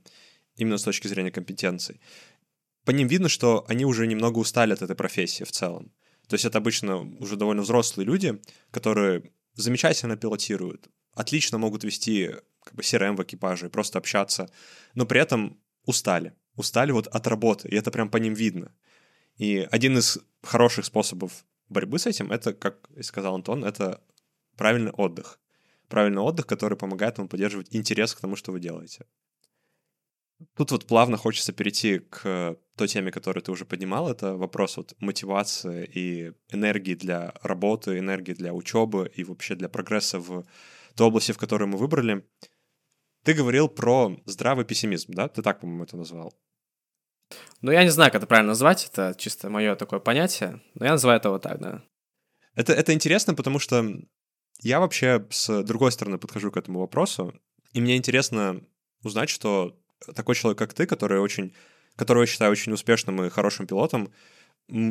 [0.57, 2.01] именно с точки зрения компетенций,
[2.87, 5.92] по ним видно, что они уже немного устали от этой профессии в целом.
[6.29, 12.31] То есть это обычно уже довольно взрослые люди, которые замечательно пилотируют, отлично могут вести
[12.64, 14.49] как бы CRM в экипаже и просто общаться,
[14.94, 16.33] но при этом устали.
[16.55, 18.72] Устали вот от работы, и это прям по ним видно.
[19.37, 24.01] И один из хороших способов борьбы с этим, это, как сказал Антон, это
[24.57, 25.40] правильный отдых.
[25.88, 29.07] Правильный отдых, который помогает вам поддерживать интерес к тому, что вы делаете.
[30.57, 34.09] Тут вот плавно хочется перейти к той теме, которую ты уже поднимал.
[34.11, 40.19] Это вопрос вот мотивации и энергии для работы, энергии для учебы и вообще для прогресса
[40.19, 40.45] в
[40.95, 42.25] той области, в которой мы выбрали.
[43.25, 45.29] Ты говорил про здравый пессимизм, да?
[45.29, 46.33] Ты так, по-моему, это назвал.
[47.61, 50.93] Ну, я не знаю, как это правильно назвать, это чисто мое такое понятие, но я
[50.93, 51.83] называю это вот так, да.
[52.55, 53.85] Это, это интересно, потому что
[54.61, 57.35] я вообще с другой стороны подхожу к этому вопросу,
[57.73, 58.62] и мне интересно
[59.03, 59.77] узнать, что
[60.15, 61.55] такой человек, как ты, который очень,
[61.97, 64.13] которого я считаю очень успешным и хорошим пилотом,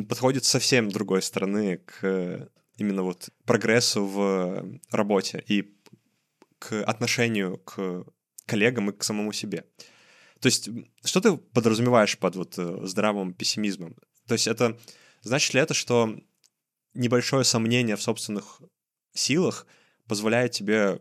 [0.08, 5.74] подходит совсем другой стороны к именно вот прогрессу в работе и
[6.58, 8.04] к отношению к
[8.46, 9.64] коллегам и к самому себе.
[10.40, 10.68] То есть,
[11.04, 13.96] что ты подразумеваешь под вот э, здравым пессимизмом?
[14.26, 14.78] То есть, это
[15.22, 16.14] значит ли это, что
[16.94, 18.60] небольшое сомнение в собственных
[19.14, 19.66] силах
[20.06, 21.00] позволяет тебе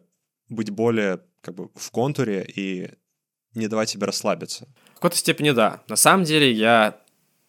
[0.50, 2.92] быть более как бы в контуре и
[3.56, 4.68] не давать себе расслабиться?
[4.92, 5.82] В какой-то степени да.
[5.88, 7.00] На самом деле я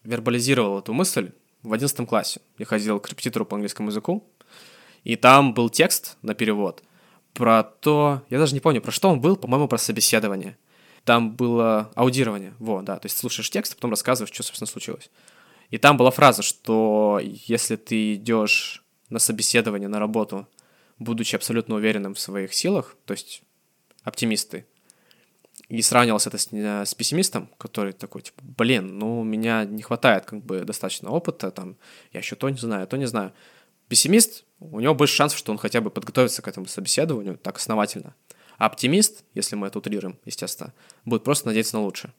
[0.05, 2.41] вербализировал эту мысль в 11 классе.
[2.59, 4.29] Я ходил к репетитору по английскому языку,
[5.05, 6.83] и там был текст на перевод
[7.37, 8.23] про то...
[8.31, 10.57] Я даже не помню, про что он был, по-моему, про собеседование.
[11.05, 15.11] Там было аудирование, вот, да, то есть слушаешь текст, а потом рассказываешь, что, собственно, случилось.
[15.71, 20.49] И там была фраза, что если ты идешь на собеседование, на работу,
[20.99, 23.43] будучи абсолютно уверенным в своих силах, то есть
[24.03, 24.67] оптимисты,
[25.69, 30.25] и сравнивался это с, с пессимистом, который такой, типа, блин, ну, у меня не хватает
[30.25, 31.77] как бы достаточно опыта, там,
[32.13, 33.33] я еще то не знаю, то не знаю.
[33.89, 38.15] Пессимист, у него больше шансов, что он хотя бы подготовится к этому собеседованию так основательно.
[38.59, 40.73] А оптимист, если мы это утрируем, естественно,
[41.05, 42.13] будет просто надеяться на лучшее.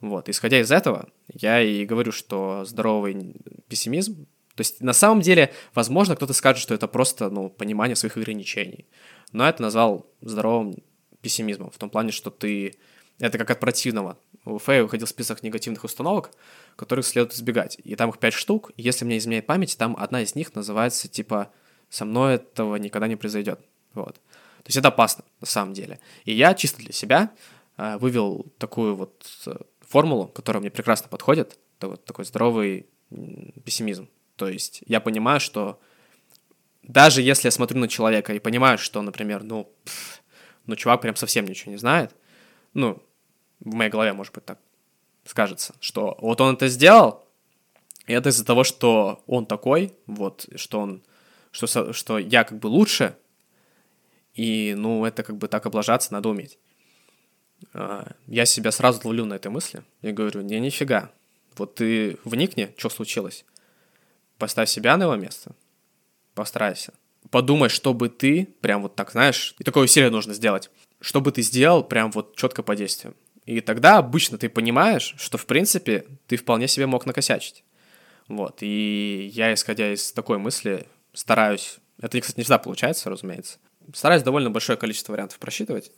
[0.00, 3.36] Вот, исходя из этого, я и говорю, что здоровый
[3.68, 8.16] пессимизм, то есть на самом деле, возможно, кто-то скажет, что это просто, ну, понимание своих
[8.16, 8.86] ограничений.
[9.32, 10.76] Но это назвал здоровым
[11.24, 12.74] пессимизмом, в том плане, что ты...
[13.18, 14.18] Это как от противного.
[14.44, 16.30] У Фэя выходил список негативных установок,
[16.76, 17.78] которых следует избегать.
[17.84, 18.72] И там их пять штук.
[18.76, 21.52] Если мне изменяет память, там одна из них называется типа
[21.88, 23.60] «Со мной этого никогда не произойдет».
[23.94, 24.14] Вот.
[24.14, 26.00] То есть это опасно на самом деле.
[26.24, 27.30] И я чисто для себя
[27.76, 31.56] э, вывел такую вот э, формулу, которая мне прекрасно подходит.
[31.78, 32.86] Это вот такой здоровый
[33.64, 34.08] пессимизм.
[34.36, 35.78] То есть я понимаю, что
[36.82, 40.22] даже если я смотрю на человека и понимаю, что, например, ну, пфф,
[40.66, 42.14] ну, чувак прям совсем ничего не знает,
[42.72, 43.02] ну,
[43.60, 44.58] в моей голове, может быть, так
[45.24, 47.24] скажется, что вот он это сделал,
[48.06, 51.02] и это из-за того, что он такой, вот, что он,
[51.50, 53.16] что, что я как бы лучше,
[54.34, 56.58] и, ну, это как бы так облажаться надо уметь.
[57.72, 59.84] А, я себя сразу ловлю на этой мысли.
[60.02, 61.10] И говорю, не, нифига,
[61.56, 63.44] вот ты вникни, что случилось,
[64.38, 65.54] поставь себя на его место,
[66.34, 66.92] постарайся,
[67.34, 70.70] подумай, что бы ты, прям вот так, знаешь, и такое усилие нужно сделать,
[71.00, 73.16] что бы ты сделал прям вот четко по действиям.
[73.44, 77.64] И тогда обычно ты понимаешь, что, в принципе, ты вполне себе мог накосячить.
[78.28, 81.78] Вот, и я, исходя из такой мысли, стараюсь...
[82.00, 83.58] Это, кстати, не всегда получается, разумеется.
[83.92, 85.90] Стараюсь довольно большое количество вариантов просчитывать.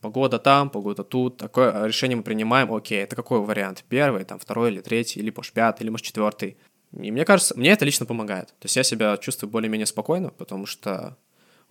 [0.00, 1.38] Погода там, погода тут.
[1.38, 2.72] Такое решение мы принимаем.
[2.72, 3.84] Окей, это какой вариант?
[3.88, 6.56] Первый, там, второй или третий, или, может, пятый, или, может, четвертый.
[6.92, 8.48] И мне кажется, мне это лично помогает.
[8.48, 11.18] То есть я себя чувствую более-менее спокойно, потому что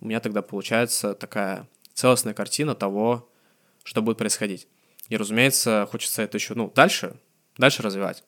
[0.00, 3.30] у меня тогда получается такая целостная картина того,
[3.82, 4.68] что будет происходить.
[5.08, 7.18] И, разумеется, хочется это еще, ну, дальше,
[7.56, 8.24] дальше развивать.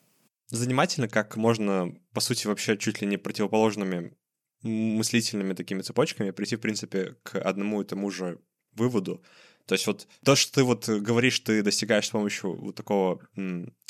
[0.48, 4.16] Занимательно, как можно, по сути, вообще чуть ли не противоположными
[4.62, 8.40] мыслительными такими цепочками прийти, в принципе, к одному и тому же
[8.74, 9.22] выводу.
[9.66, 13.20] То есть вот то, что ты вот говоришь, ты достигаешь с помощью вот такого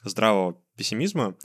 [0.02, 1.36] здравого пессимизма,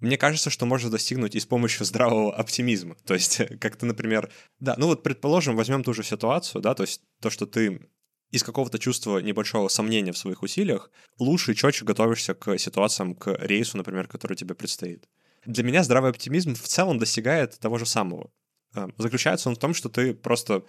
[0.00, 2.96] мне кажется, что можно достигнуть и с помощью здравого оптимизма.
[3.06, 4.30] То есть, как ты, например,
[4.60, 7.88] да, ну вот предположим, возьмем ту же ситуацию, да, то есть то, что ты
[8.30, 13.32] из какого-то чувства небольшого сомнения в своих усилиях лучше и четче готовишься к ситуациям, к
[13.40, 15.08] рейсу, например, который тебе предстоит.
[15.44, 18.30] Для меня здравый оптимизм в целом достигает того же самого.
[18.74, 20.64] Э, заключается он в том, что ты просто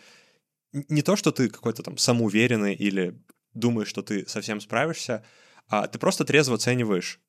[0.71, 3.19] не то, что ты какой-то там самоуверенный или
[3.53, 5.25] думаешь, что ты совсем справишься,
[5.67, 7.19] а ты просто трезво оцениваешь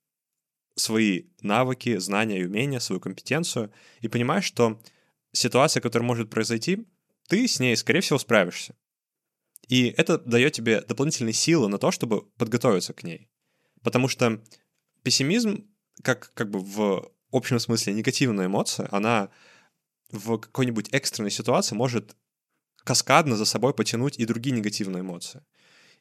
[0.78, 4.80] свои навыки, знания и умения, свою компетенцию, и понимаешь, что
[5.32, 6.86] ситуация, которая может произойти,
[7.28, 8.74] ты с ней, скорее всего, справишься.
[9.68, 13.28] И это дает тебе дополнительные силы на то, чтобы подготовиться к ней.
[13.82, 14.42] Потому что
[15.02, 15.66] пессимизм,
[16.02, 19.28] как, как бы в общем смысле негативная эмоция, она
[20.10, 22.16] в какой-нибудь экстренной ситуации может
[22.84, 25.44] каскадно за собой потянуть и другие негативные эмоции.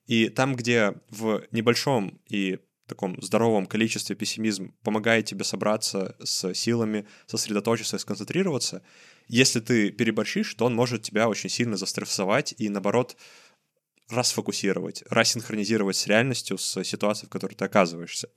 [0.06, 7.06] И там, где в небольшом и таком здоровом количестве пессимизм помогает тебе собраться с силами,
[7.26, 8.82] сосредоточиться и сконцентрироваться.
[9.28, 13.18] Если ты переборщишь, то он может тебя очень сильно застрессовать и, наоборот,
[14.10, 18.30] расфокусировать, рассинхронизировать с реальностью, с ситуацией, в которой ты оказываешься.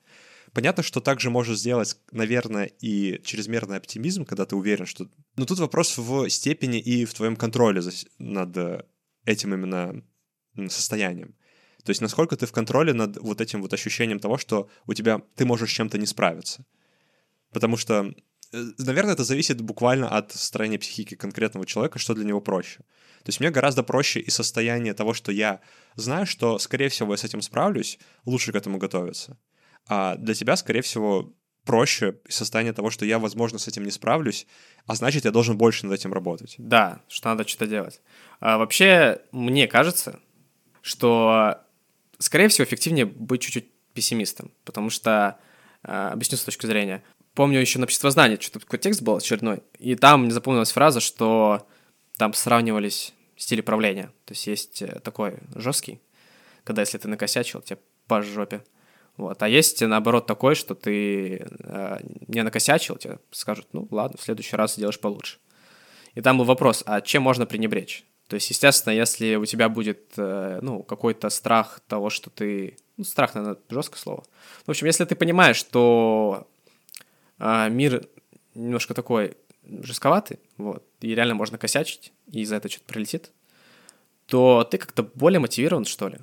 [0.53, 5.09] Понятно, что также может сделать, наверное, и чрезмерный оптимизм, когда ты уверен, что...
[5.37, 7.83] Но тут вопрос в степени и в твоем контроле
[8.19, 8.85] над
[9.25, 10.03] этим именно
[10.69, 11.37] состоянием.
[11.85, 15.21] То есть насколько ты в контроле над вот этим вот ощущением того, что у тебя
[15.37, 16.65] ты можешь с чем-то не справиться.
[17.53, 18.13] Потому что,
[18.53, 22.79] э, наверное, это зависит буквально от состояния психики конкретного человека, что для него проще.
[23.23, 25.61] То есть мне гораздо проще и состояние того, что я
[25.97, 29.39] знаю, что, скорее всего, я с этим справлюсь, лучше к этому готовиться.
[29.87, 34.47] А для тебя, скорее всего, проще состояние того, что я, возможно, с этим не справлюсь,
[34.87, 36.55] а значит, я должен больше над этим работать.
[36.59, 38.01] Да, что надо что-то делать.
[38.41, 40.21] А вообще, мне кажется,
[40.81, 41.59] что,
[42.21, 45.39] скорее всего, эффективнее быть чуть-чуть пессимистом, потому что,
[45.83, 47.03] а, объясню с точки зрения,
[47.35, 51.67] помню еще на обществознании, что-то такой текст был очередной, и там мне запомнилась фраза, что
[52.17, 54.13] там сравнивались стили правления.
[54.27, 56.01] То есть есть э, такой жесткий,
[56.63, 58.63] когда если ты накосячил, тебе по жопе.
[59.17, 59.43] Вот.
[59.43, 64.57] А есть, наоборот, такой, что ты э, не накосячил, тебе скажут, ну ладно, в следующий
[64.57, 65.39] раз сделаешь получше.
[66.15, 68.05] И там был вопрос, а чем можно пренебречь?
[68.31, 72.77] То есть, естественно, если у тебя будет, э, ну, какой-то страх того, что ты...
[72.97, 74.25] Ну, страх, наверное, жесткое слово.
[74.65, 76.47] В общем, если ты понимаешь, что
[77.41, 78.07] э, мир
[78.55, 83.33] немножко такой жестковатый, вот, и реально можно косячить, и за это что-то прилетит,
[84.27, 86.19] то ты как-то более мотивирован, что ли.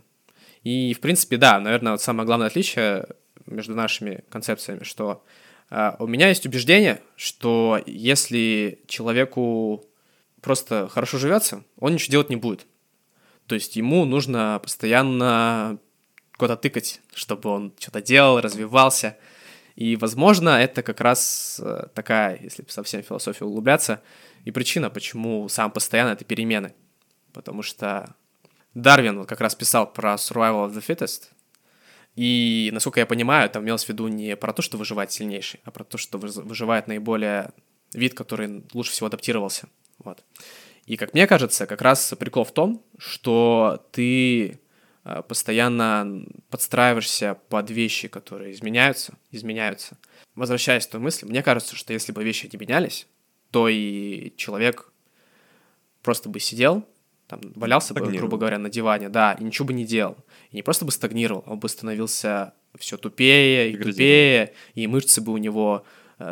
[0.64, 3.06] И, в принципе, да, наверное, вот самое главное отличие
[3.48, 5.26] между нашими концепциями, что
[5.72, 9.87] э, у меня есть убеждение, что если человеку
[10.48, 12.66] просто хорошо живется, он ничего делать не будет.
[13.48, 15.78] То есть ему нужно постоянно
[16.38, 19.18] куда-то тыкать, чтобы он что-то делал, развивался.
[19.76, 24.02] И, возможно, это как раз э, такая, если совсем в философию углубляться,
[24.46, 26.74] и причина, почему сам постоянно это перемены.
[27.34, 28.16] Потому что
[28.74, 31.24] Дарвин вот как раз писал про survival of the fittest,
[32.16, 35.72] и, насколько я понимаю, там имелось в виду не про то, что выживает сильнейший, а
[35.72, 37.52] про то, что выживает наиболее
[37.94, 39.68] вид, который лучше всего адаптировался.
[40.00, 40.24] Вот.
[40.86, 44.60] И, как мне кажется, как раз прикол в том, что ты
[45.10, 49.98] Э, постоянно подстраиваешься под вещи, которые изменяются, изменяются.
[50.36, 53.08] Возвращаясь к той мысли, мне кажется, что если бы вещи не менялись,
[53.52, 54.92] то и человек
[56.04, 56.86] просто бы сидел,
[57.28, 60.18] там, валялся бы, грубо говоря, на диване, да, и ничего бы не делал.
[60.52, 65.32] И не просто бы стагнировал, он бы становился все тупее и тупее, и мышцы бы
[65.32, 65.86] у него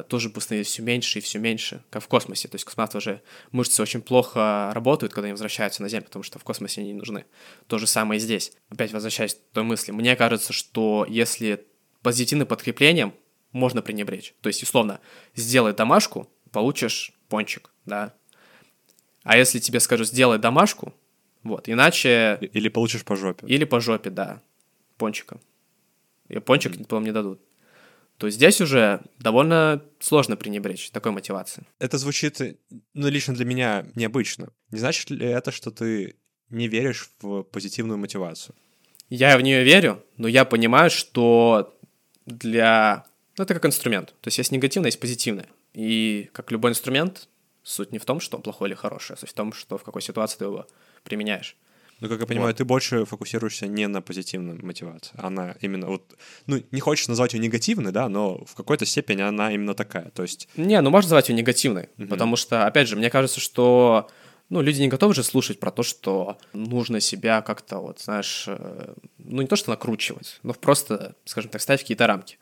[0.08, 2.48] тоже бы становились все меньше и все меньше, как в космосе.
[2.48, 3.22] То есть космонавты уже
[3.52, 6.98] мышцы очень плохо работают, когда они возвращаются на Землю, потому что в космосе они не
[6.98, 7.26] нужны.
[7.68, 8.52] То же самое и здесь.
[8.70, 11.68] Опять возвращаясь к той мысли, мне кажется, что если
[12.02, 13.14] позитивным подкреплением
[13.52, 14.34] можно пренебречь.
[14.42, 15.00] То есть, условно,
[15.36, 18.14] сделай домашку, получишь пончик, да.
[19.24, 20.94] А если тебе скажут, сделай домашку,
[21.44, 22.38] вот, иначе...
[22.42, 23.46] Или получишь по жопе.
[23.48, 24.42] Или по жопе, да,
[24.98, 25.40] пончиком.
[26.28, 26.86] И пончик, mm.
[26.88, 27.40] по-моему, не дадут
[28.18, 31.68] то здесь уже довольно сложно пренебречь такой мотивацией.
[31.80, 32.40] Это звучит,
[32.94, 34.50] ну, лично для меня необычно.
[34.72, 36.16] Не значит ли это, что ты
[36.50, 38.56] не веришь в позитивную мотивацию?
[39.10, 41.78] Я в нее верю, но я понимаю, что
[42.26, 43.06] для...
[43.38, 44.16] Ну, это как инструмент.
[44.22, 45.48] То есть есть негативное, есть позитивное.
[45.74, 47.28] И как любой инструмент,
[47.64, 49.84] суть не в том, что он плохой или хороший, а суть в том, что в
[49.84, 50.68] какой ситуации ты его
[51.04, 51.58] применяешь.
[52.02, 52.58] Ну, как я понимаю, вот.
[52.58, 57.40] ты больше фокусируешься не на позитивной мотивации, она именно вот, ну, не хочешь назвать ее
[57.40, 60.50] негативной, да, но в какой-то степени она именно такая, то есть...
[60.58, 62.08] Не, ну, можно назвать ее негативной, угу.
[62.08, 64.10] потому что, опять же, мне кажется, что
[64.50, 68.94] ну, люди не готовы же слушать про то, что нужно себя как-то, вот, знаешь, э,
[69.18, 72.38] ну, не то, что накручивать, но просто, скажем так, ставить какие-то рамки.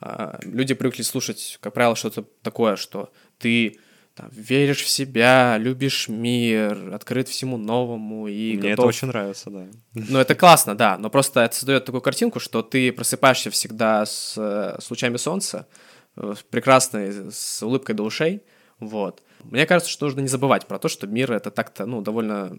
[0.00, 3.78] А, люди привыкли слушать, как правило, что-то такое, что ты
[4.14, 8.72] там, веришь в себя, любишь мир, открыт всему новому и Мне готов...
[8.72, 9.66] это очень нравится, да.
[9.94, 14.34] Ну, это классно, да, но просто это создает такую картинку, что ты просыпаешься всегда с,
[14.34, 15.66] с лучами солнца,
[16.16, 18.42] э, прекрасной, с улыбкой до ушей,
[18.78, 19.22] вот.
[19.44, 22.58] Мне кажется, что нужно не забывать про то, что мир— это так-то, ну, довольно...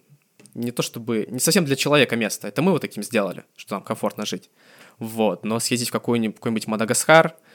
[0.53, 1.27] Не то чтобы...
[1.29, 2.47] Не совсем для человека место.
[2.47, 4.51] Это мы вот таким сделали, что нам комфортно жить.
[4.99, 5.43] Вот.
[5.43, 7.53] Но съездить в какой-нибудь, какой-нибудь Мадагаскар— э,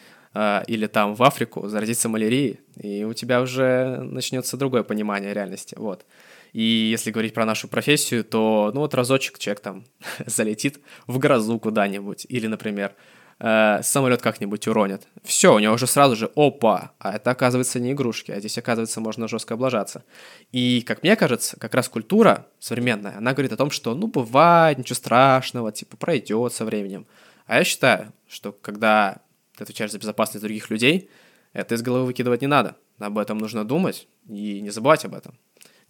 [0.66, 6.04] или там в Африку заразиться малярией, и у тебя уже начнется другое понимание реальности, вот.
[6.52, 9.84] И если говорить про нашу профессию, то, ну вот разочек человек там
[10.26, 12.94] залетит в грозу куда-нибудь, или, например,
[13.40, 15.06] э, самолет как-нибудь уронит.
[15.22, 19.00] Все, у него уже сразу же, опа, а это оказывается не игрушки, а здесь, оказывается,
[19.00, 20.04] можно жестко облажаться.
[20.52, 24.78] И, как мне кажется, как раз культура современная, она говорит о том, что, ну, бывает,
[24.78, 27.06] ничего страшного, типа, пройдет со временем.
[27.46, 29.20] А я считаю, что когда
[29.58, 31.10] ты отвечаешь за безопасность других людей,
[31.52, 32.76] это из головы выкидывать не надо.
[32.98, 35.38] Об этом нужно думать и не забывать об этом.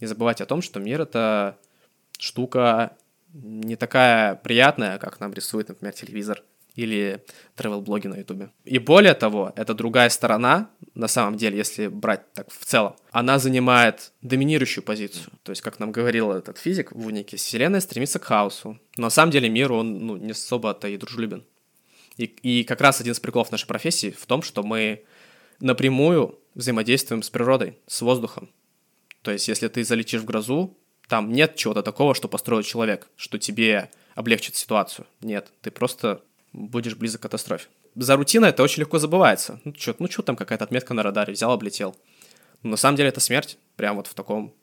[0.00, 1.58] Не забывать о том, что мир— это
[2.18, 2.96] штука
[3.32, 6.42] не такая приятная, как нам рисует, например, телевизор
[6.74, 7.24] или
[7.56, 8.50] travel-блоги на ютубе.
[8.64, 13.40] И более того, это другая сторона, на самом деле, если брать так в целом, она
[13.40, 15.32] занимает доминирующую позицию.
[15.42, 18.78] То есть, как нам говорил этот физик в унике, Вселенная стремится к хаосу.
[18.96, 21.44] Но на самом деле мир, он ну, не особо-то и дружелюбен.
[22.18, 25.04] И, и как раз один из приколов нашей профессии в том, что мы
[25.60, 28.50] напрямую взаимодействуем с природой, с воздухом.
[29.22, 30.76] То есть, если ты залетишь в грозу,
[31.08, 35.06] там нет чего-то такого, что построил человек, что тебе облегчит ситуацию.
[35.20, 37.68] Нет, ты просто будешь близок к катастрофе.
[37.94, 39.60] За рутиной это очень легко забывается.
[39.64, 41.96] Ну что, ну что там какая-то отметка на радаре, взял, облетел.
[42.62, 44.54] Но на самом деле это смерть, прям вот в таком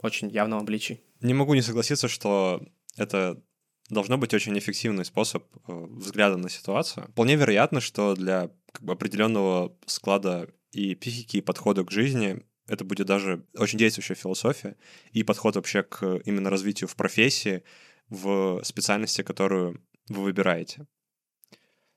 [0.00, 1.00] очень явном обличии.
[1.20, 2.62] Не могу не согласиться, что
[2.96, 3.40] это
[3.88, 7.08] должно быть очень эффективный способ э, взгляда на ситуацию.
[7.12, 12.84] Вполне вероятно, что для как бы, определенного склада и психики, и подхода к жизни это
[12.84, 14.76] будет даже очень действующая философия
[15.12, 17.62] и подход вообще к именно развитию в профессии,
[18.08, 20.86] в специальности, которую вы выбираете.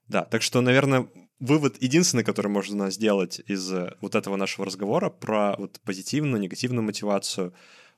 [0.08, 1.08] Да, так что, наверное,
[1.40, 6.84] вывод единственный, который можно сделать из э, вот этого нашего разговора про вот позитивную, негативную
[6.84, 7.54] мотивацию,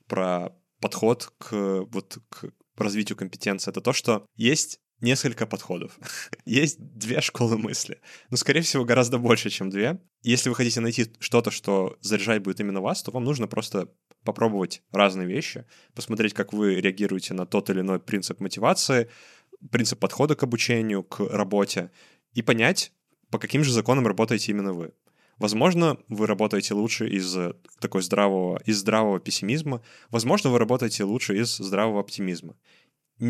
[0.06, 5.98] про подход к вот к развитию компетенции, это то, что есть несколько подходов.
[6.46, 8.00] есть две школы мысли.
[8.30, 10.00] Но, скорее всего, гораздо больше, чем две.
[10.22, 13.88] Если вы хотите найти что-то, что заряжать будет именно вас, то вам нужно просто
[14.24, 19.10] попробовать разные вещи, посмотреть, как вы реагируете на тот или иной принцип мотивации,
[19.70, 21.90] принцип подхода к обучению, к работе,
[22.32, 22.92] и понять,
[23.30, 24.92] по каким же законам работаете именно вы.
[25.42, 27.36] Возможно, вы работаете лучше из
[27.80, 29.80] такой здравого, из здравого пессимизма,
[30.10, 32.54] возможно, вы работаете лучше из здравого оптимизма.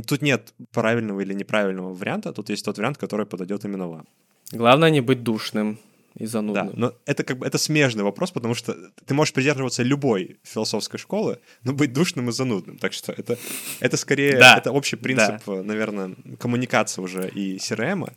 [0.07, 4.07] Тут нет правильного или неправильного варианта, тут есть тот вариант, который подойдет именно вам.
[4.53, 5.79] Главное не быть душным
[6.15, 6.67] и занудным.
[6.67, 10.99] Да, но это как бы это смежный вопрос, потому что ты можешь придерживаться любой философской
[10.99, 12.77] школы, но быть душным и занудным.
[12.77, 13.39] Так что это,
[13.81, 14.59] это скорее да.
[14.59, 15.63] это общий принцип, да.
[15.63, 18.13] наверное, коммуникации уже и CRM.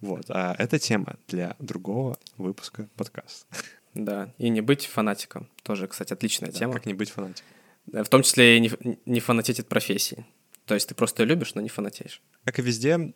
[0.00, 3.46] Вот, а это тема для другого выпуска подкаста.
[3.94, 5.48] Да, и не быть фанатиком.
[5.62, 6.74] Тоже, кстати, отличная да, тема.
[6.74, 7.48] Как не быть фанатиком.
[7.86, 8.70] В том числе и не,
[9.06, 10.26] не фанатеть от профессии.
[10.66, 12.20] То есть ты просто ее любишь, но не фанатеешь.
[12.44, 13.14] Как и везде,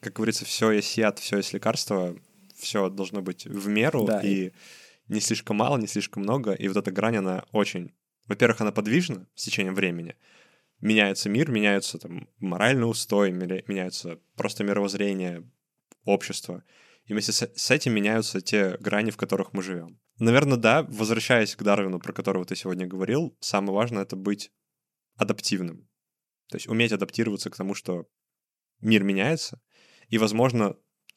[0.00, 2.16] как говорится, все есть яд, все есть лекарство,
[2.56, 4.48] все должно быть в меру, да, и...
[4.48, 4.52] и
[5.08, 6.52] не слишком мало, не слишком много.
[6.52, 7.92] И вот эта грань, она очень...
[8.26, 10.16] Во-первых, она подвижна с течением времени.
[10.80, 15.44] Меняется мир, меняются там моральные устои, меняются просто мировоззрение,
[16.04, 16.64] общества.
[17.06, 20.00] И вместе с, этим меняются те грани, в которых мы живем.
[20.18, 24.52] Наверное, да, возвращаясь к Дарвину, про которого ты сегодня говорил, самое важное— это быть
[25.16, 25.88] адаптивным.
[26.48, 28.06] То есть уметь адаптироваться к тому, что
[28.80, 29.60] мир меняется,
[30.08, 30.76] и, возможно,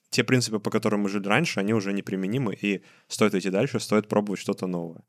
[0.09, 4.07] те принципы, по которым мы жили раньше, они уже неприменимы, и стоит идти дальше, стоит
[4.07, 5.03] пробовать что-то новое.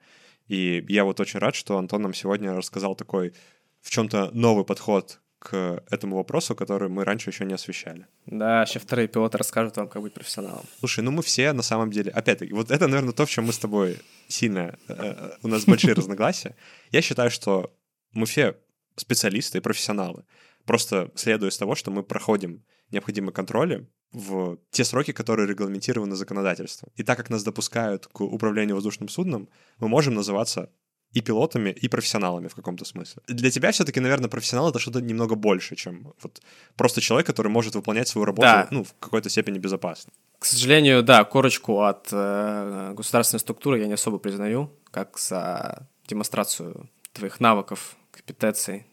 [0.47, 3.35] И я вот очень рад, что Антон нам сегодня рассказал такой
[3.81, 8.07] в чем-то новый подход к этому вопросу, который мы раньше еще не освещали.
[8.27, 10.65] Да, еще вторые пилоты расскажут вам, как быть профессионалом.
[10.81, 13.53] Слушай, ну мы все на самом деле, опять-таки, вот это, наверное, то, в чем мы
[13.53, 16.57] с тобой сильно, э, э, у нас большие разногласия.
[16.91, 17.73] Я считаю, что
[18.13, 18.57] мы все
[18.97, 20.25] специалисты и профессионалы.
[20.65, 26.91] Просто следуя из того, что мы проходим необходимые контроли в те сроки, которые регламентированы законодательством.
[26.97, 30.71] И так как нас допускают к управлению воздушным судном, мы можем называться
[31.13, 33.23] и пилотами, и профессионалами в каком-то смысле.
[33.27, 36.41] Для тебя все-таки, наверное, профессионал это что-то немного больше, чем вот
[36.77, 38.69] просто человек, который может выполнять свою работу да.
[38.71, 40.13] ну, в какой-то степени безопасно.
[40.39, 46.89] К сожалению, да, корочку от э, государственной структуры я не особо признаю, как за демонстрацию
[47.13, 48.87] твоих навыков, компетенций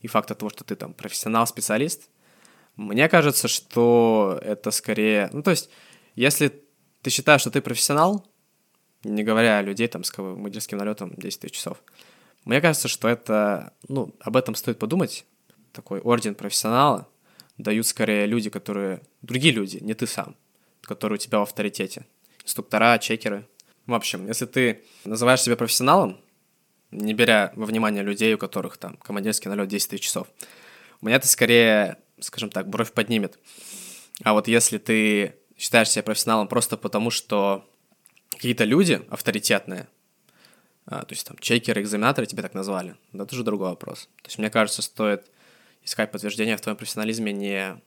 [0.00, 2.10] и факта того, что ты там профессионал, специалист.
[2.76, 5.30] Мне кажется, что это скорее...
[5.32, 5.70] Ну, то есть,
[6.14, 6.62] если
[7.02, 8.26] ты считаешь, что ты профессионал,
[9.04, 11.78] не говоря о людей там с мыдельским налетом 10 тысяч часов.
[12.44, 15.24] Мне кажется, что это, ну, об этом стоит подумать.
[15.72, 17.08] Такой орден профессионала
[17.58, 20.36] дают скорее люди, которые, другие люди, не ты сам,
[20.82, 22.06] которые у тебя в авторитете.
[22.44, 23.46] Инструктора, чекеры.
[23.86, 26.20] В общем, если ты называешь себя профессионалом,
[26.90, 30.28] не беря во внимание людей, у которых там командирский налет 10 тысяч часов,
[31.00, 33.38] у меня это скорее, скажем так, бровь поднимет.
[34.22, 37.68] А вот если ты считаешь себя профессионалом просто потому, что
[38.34, 39.88] какие-то люди авторитетные,
[40.86, 44.08] а, то есть там чекеры, экзаменаторы тебе так назвали, да, это уже другой вопрос.
[44.22, 45.30] То есть мне кажется, стоит
[45.82, 47.80] искать подтверждение в твоем профессионализме не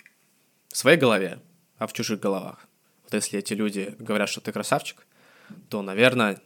[0.69, 1.39] в своей голове,
[1.77, 2.67] а в чужих головах.
[3.03, 5.05] Вот если эти люди говорят, что ты красавчик,
[5.69, 6.41] то, наверное,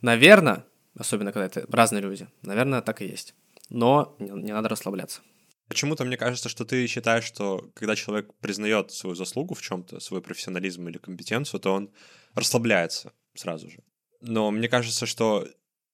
[0.00, 0.64] наверное,
[0.96, 3.34] особенно когда это разные люди, наверное, так и есть.
[3.68, 5.22] Но не, не надо расслабляться.
[5.68, 10.20] Почему-то мне кажется, что ты считаешь, что когда человек признает свою заслугу в чем-то, свой
[10.20, 11.90] профессионализм или компетенцию, то он
[12.34, 13.82] расслабляется сразу же.
[14.20, 15.48] Но мне кажется, что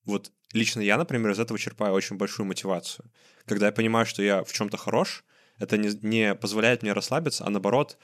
[0.04, 3.10] вот лично я, например, из этого черпаю очень большую мотивацию.
[3.46, 5.24] Когда я понимаю, что я в чем-то хорош,
[5.58, 7.98] это не, не позволяет мне расслабиться, а наоборот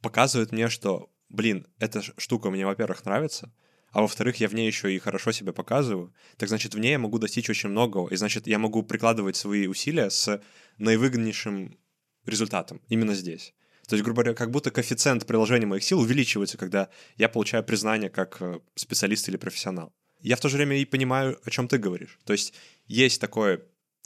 [0.00, 3.52] показывает мне, что, блин, эта штука мне, во-первых, нравится,
[3.90, 6.98] а во-вторых, я в ней еще и хорошо себя показываю, так значит, в ней я
[6.98, 10.42] могу достичь очень многого, и значит, я могу прикладывать свои усилия с
[10.78, 11.78] наивыгоднейшим
[12.26, 13.54] результатом именно здесь.
[13.88, 18.10] То есть, грубо говоря, как будто коэффициент приложения моих сил увеличивается, когда я получаю признание
[18.10, 19.92] как э, специалист или профессионал.
[20.20, 22.18] Я в то же время и понимаю, о чем ты говоришь.
[22.24, 22.54] То есть
[22.86, 23.62] есть такой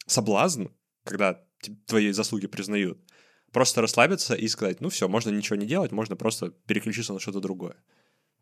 [0.06, 0.66] соблазн,
[1.04, 1.40] когда
[1.86, 2.98] твои заслуги признают,
[3.52, 7.40] просто расслабиться и сказать, ну все, можно ничего не делать, можно просто переключиться на что-то
[7.40, 7.76] другое.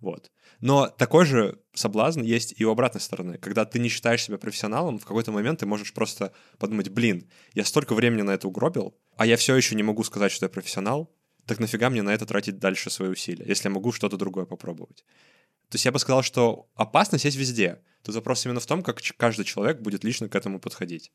[0.00, 0.30] Вот.
[0.60, 3.38] Но такой же соблазн есть и у обратной стороны.
[3.38, 7.64] Когда ты не считаешь себя профессионалом, в какой-то момент ты можешь просто подумать, блин, я
[7.64, 11.10] столько времени на это угробил, а я все еще не могу сказать, что я профессионал,
[11.46, 15.04] так нафига мне на это тратить дальше свои усилия, если я могу что-то другое попробовать.
[15.68, 17.82] То есть я бы сказал, что опасность есть везде.
[18.02, 21.12] Тут вопрос именно в том, как каждый человек будет лично к этому подходить.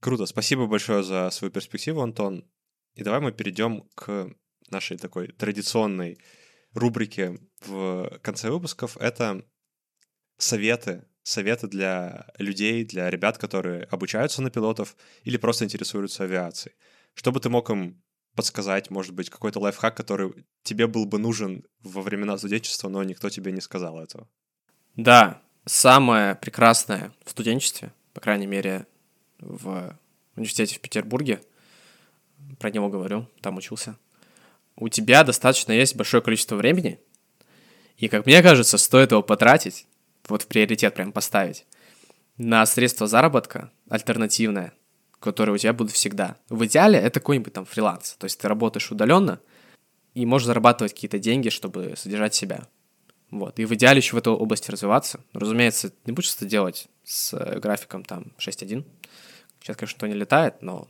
[0.00, 2.50] Круто, спасибо большое за свою перспективу, Антон.
[2.94, 4.30] И давай мы перейдем к
[4.70, 6.18] нашей такой традиционной
[6.72, 8.96] рубрике в конце выпусков.
[8.96, 9.44] Это
[10.42, 16.74] советы, советы для людей, для ребят, которые обучаются на пилотов или просто интересуются авиацией.
[17.14, 18.02] Что бы ты мог им
[18.34, 23.28] подсказать, может быть, какой-то лайфхак, который тебе был бы нужен во времена студенчества, но никто
[23.28, 24.28] тебе не сказал этого?
[24.96, 28.86] Да, самое прекрасное в студенчестве, по крайней мере,
[29.38, 29.98] в
[30.36, 31.40] университете в Петербурге,
[32.58, 33.98] про него говорю, там учился,
[34.76, 36.98] у тебя достаточно есть большое количество времени,
[37.96, 39.86] и, как мне кажется, стоит его потратить,
[40.28, 41.66] вот в приоритет прям поставить,
[42.36, 44.72] на средства заработка альтернативное,
[45.18, 46.36] которые у тебя будут всегда.
[46.48, 49.40] В идеале это какой-нибудь там фриланс, то есть ты работаешь удаленно
[50.14, 52.66] и можешь зарабатывать какие-то деньги, чтобы содержать себя.
[53.30, 53.58] Вот.
[53.58, 55.20] И в идеале еще в этой области развиваться.
[55.32, 58.84] Разумеется, не будешь это делать с э, графиком там 6.1,
[59.60, 60.88] Сейчас, конечно, что не летает, но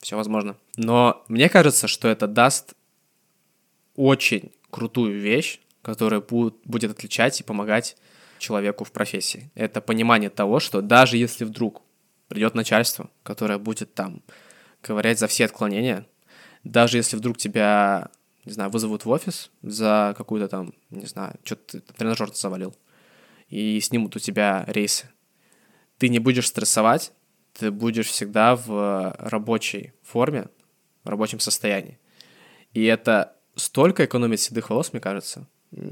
[0.00, 0.56] все возможно.
[0.76, 2.74] Но мне кажется, что это даст
[3.96, 7.96] очень крутую вещь, которая будет, будет отличать и помогать
[8.40, 9.50] человеку в профессии.
[9.54, 11.82] Это понимание того, что даже если вдруг
[12.28, 14.22] придет начальство, которое будет там
[14.80, 16.06] ковырять за все отклонения,
[16.64, 18.10] даже если вдруг тебя,
[18.44, 22.74] не знаю, вызовут в офис за какую-то там, не знаю, что-то тренажер завалил,
[23.48, 25.08] и снимут у тебя рейсы,
[25.98, 27.12] ты не будешь стрессовать,
[27.52, 30.46] ты будешь всегда в рабочей форме,
[31.04, 31.98] в рабочем состоянии.
[32.72, 35.46] И это столько экономит седых волос, мне кажется.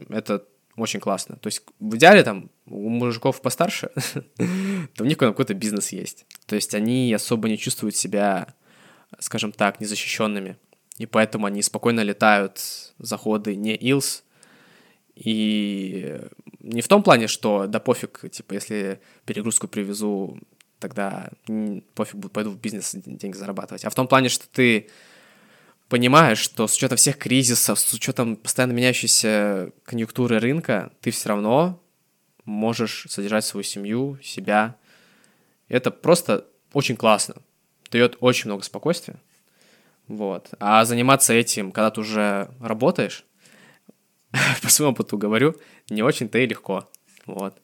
[0.08, 0.46] Это
[0.80, 1.36] очень классно.
[1.36, 3.90] То есть в идеале там у мужиков постарше,
[4.94, 6.26] то у них какой-то бизнес есть.
[6.46, 8.54] То есть они особо не чувствуют себя,
[9.18, 10.56] скажем так, незащищенными.
[10.98, 12.60] И поэтому они спокойно летают
[12.98, 14.24] заходы не илс.
[15.14, 16.20] И
[16.60, 20.38] не в том плане, что да пофиг, типа, если перегрузку привезу
[20.78, 21.30] тогда
[21.94, 23.84] пофиг, пойду в бизнес деньги зарабатывать.
[23.84, 24.88] А в том плане, что ты
[25.88, 31.82] понимаешь, что с учетом всех кризисов, с учетом постоянно меняющейся конъюнктуры рынка, ты все равно
[32.44, 34.76] можешь содержать свою семью, себя.
[35.68, 37.36] Это просто очень классно.
[37.90, 39.16] Дает очень много спокойствия.
[40.06, 40.50] Вот.
[40.58, 43.24] А заниматься этим, когда ты уже работаешь,
[44.62, 45.56] по своему опыту говорю,
[45.90, 46.90] не очень-то и легко.
[47.26, 47.56] Вот.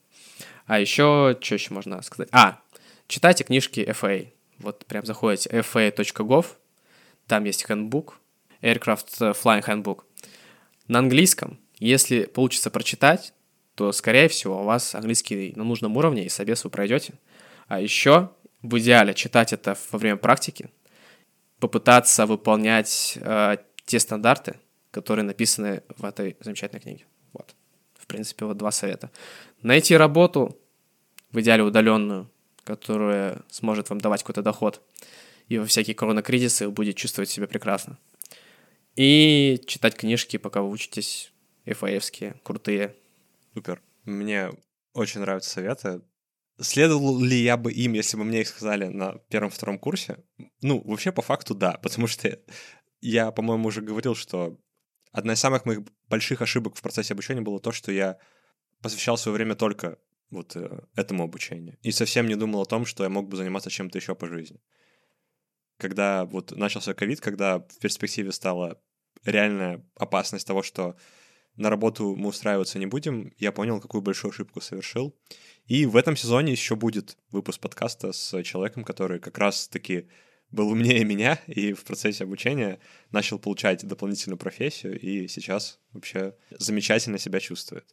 [0.67, 2.29] А еще, что еще можно сказать?
[2.33, 2.61] А,
[3.07, 4.33] Читайте книжки FA.
[4.59, 6.47] Вот прям заходите fa.gov,
[7.27, 8.15] там есть handbook,
[8.63, 10.05] Aircraft Flying Handbook.
[10.89, 13.33] На английском, если получится прочитать,
[13.75, 17.15] то, скорее всего, у вас английский на нужном уровне, и собес вы пройдете.
[17.67, 18.31] А еще
[18.63, 20.71] в идеале читать это во время практики,
[21.59, 24.59] попытаться выполнять э, те стандарты,
[24.91, 27.05] которые написаны в этой замечательной книге.
[27.33, 27.55] Вот.
[27.99, 29.11] В принципе, вот два совета.
[29.63, 30.59] Найти работу,
[31.33, 32.31] в идеале удаленную,
[32.63, 34.81] которая сможет вам давать какой-то доход.
[35.49, 37.99] И во всякие коронакризисы вы будете чувствовать себя прекрасно.
[38.97, 41.33] И читать книжки, пока вы учитесь,
[41.67, 42.97] FAF-ские, крутые.
[43.53, 43.83] Супер.
[44.05, 44.51] Мне
[44.93, 46.03] очень нравятся советы.
[46.61, 50.23] Следовал ли я бы им, если бы мне их сказали на первом-втором курсе?
[50.61, 52.39] Ну, вообще, по факту, да, потому что
[53.01, 54.59] я, по-моему, уже говорил, что
[55.11, 58.19] одна из самых моих больших ошибок в процессе обучения было то, что я
[58.81, 59.99] посвящал свое время только
[60.31, 61.79] вот э, этому обучению.
[61.83, 64.61] И совсем не думал о том, что я мог бы заниматься чем-то еще по жизни.
[65.79, 68.81] Когда вот начался ковид, когда в перспективе стала
[69.25, 70.97] реальная опасность того, что
[71.57, 73.33] на работу мы устраиваться не будем.
[73.39, 75.17] Я понял, какую большую ошибку совершил.
[75.67, 80.09] И в этом сезоне еще будет выпуск подкаста с человеком, который как раз-таки
[80.51, 82.79] был умнее меня и в процессе обучения
[83.11, 87.85] начал получать дополнительную профессию и сейчас вообще замечательно себя чувствует.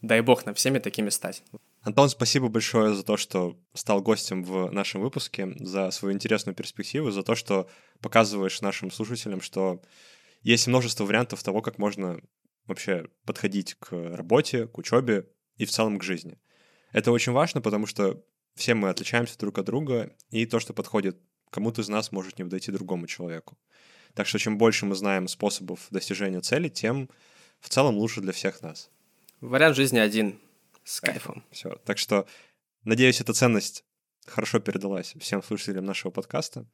[0.00, 1.42] Дай бог нам всеми такими стать.
[1.86, 7.12] Антон, спасибо большое за то, что стал гостем в нашем выпуске, за свою интересную перспективу,
[7.12, 7.70] за то, что
[8.00, 9.80] показываешь нашим слушателям, что
[10.42, 12.20] есть множество вариантов того, как можно
[12.66, 15.28] вообще подходить к работе, к учебе
[15.58, 16.40] и в целом к жизни.
[16.90, 18.20] Это очень важно, потому что
[18.56, 21.16] все мы отличаемся друг от друга, и то, что подходит
[21.50, 23.56] кому-то из нас, может не подойти другому человеку.
[24.14, 27.08] Так что чем больше мы знаем способов достижения цели, тем
[27.60, 28.90] в целом лучше для всех нас.
[29.40, 30.40] Вариант жизни один.
[30.86, 31.44] С кайфом.
[31.50, 31.74] Все.
[31.84, 32.28] Так что,
[32.84, 33.84] надеюсь, эта ценность
[34.24, 36.64] хорошо передалась всем слушателям нашего подкаста.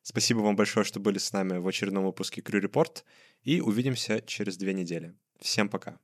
[0.00, 3.04] Спасибо вам большое, что были с нами в очередном выпуске Crew Report,
[3.42, 5.14] и увидимся через две недели.
[5.38, 6.00] Всем пока.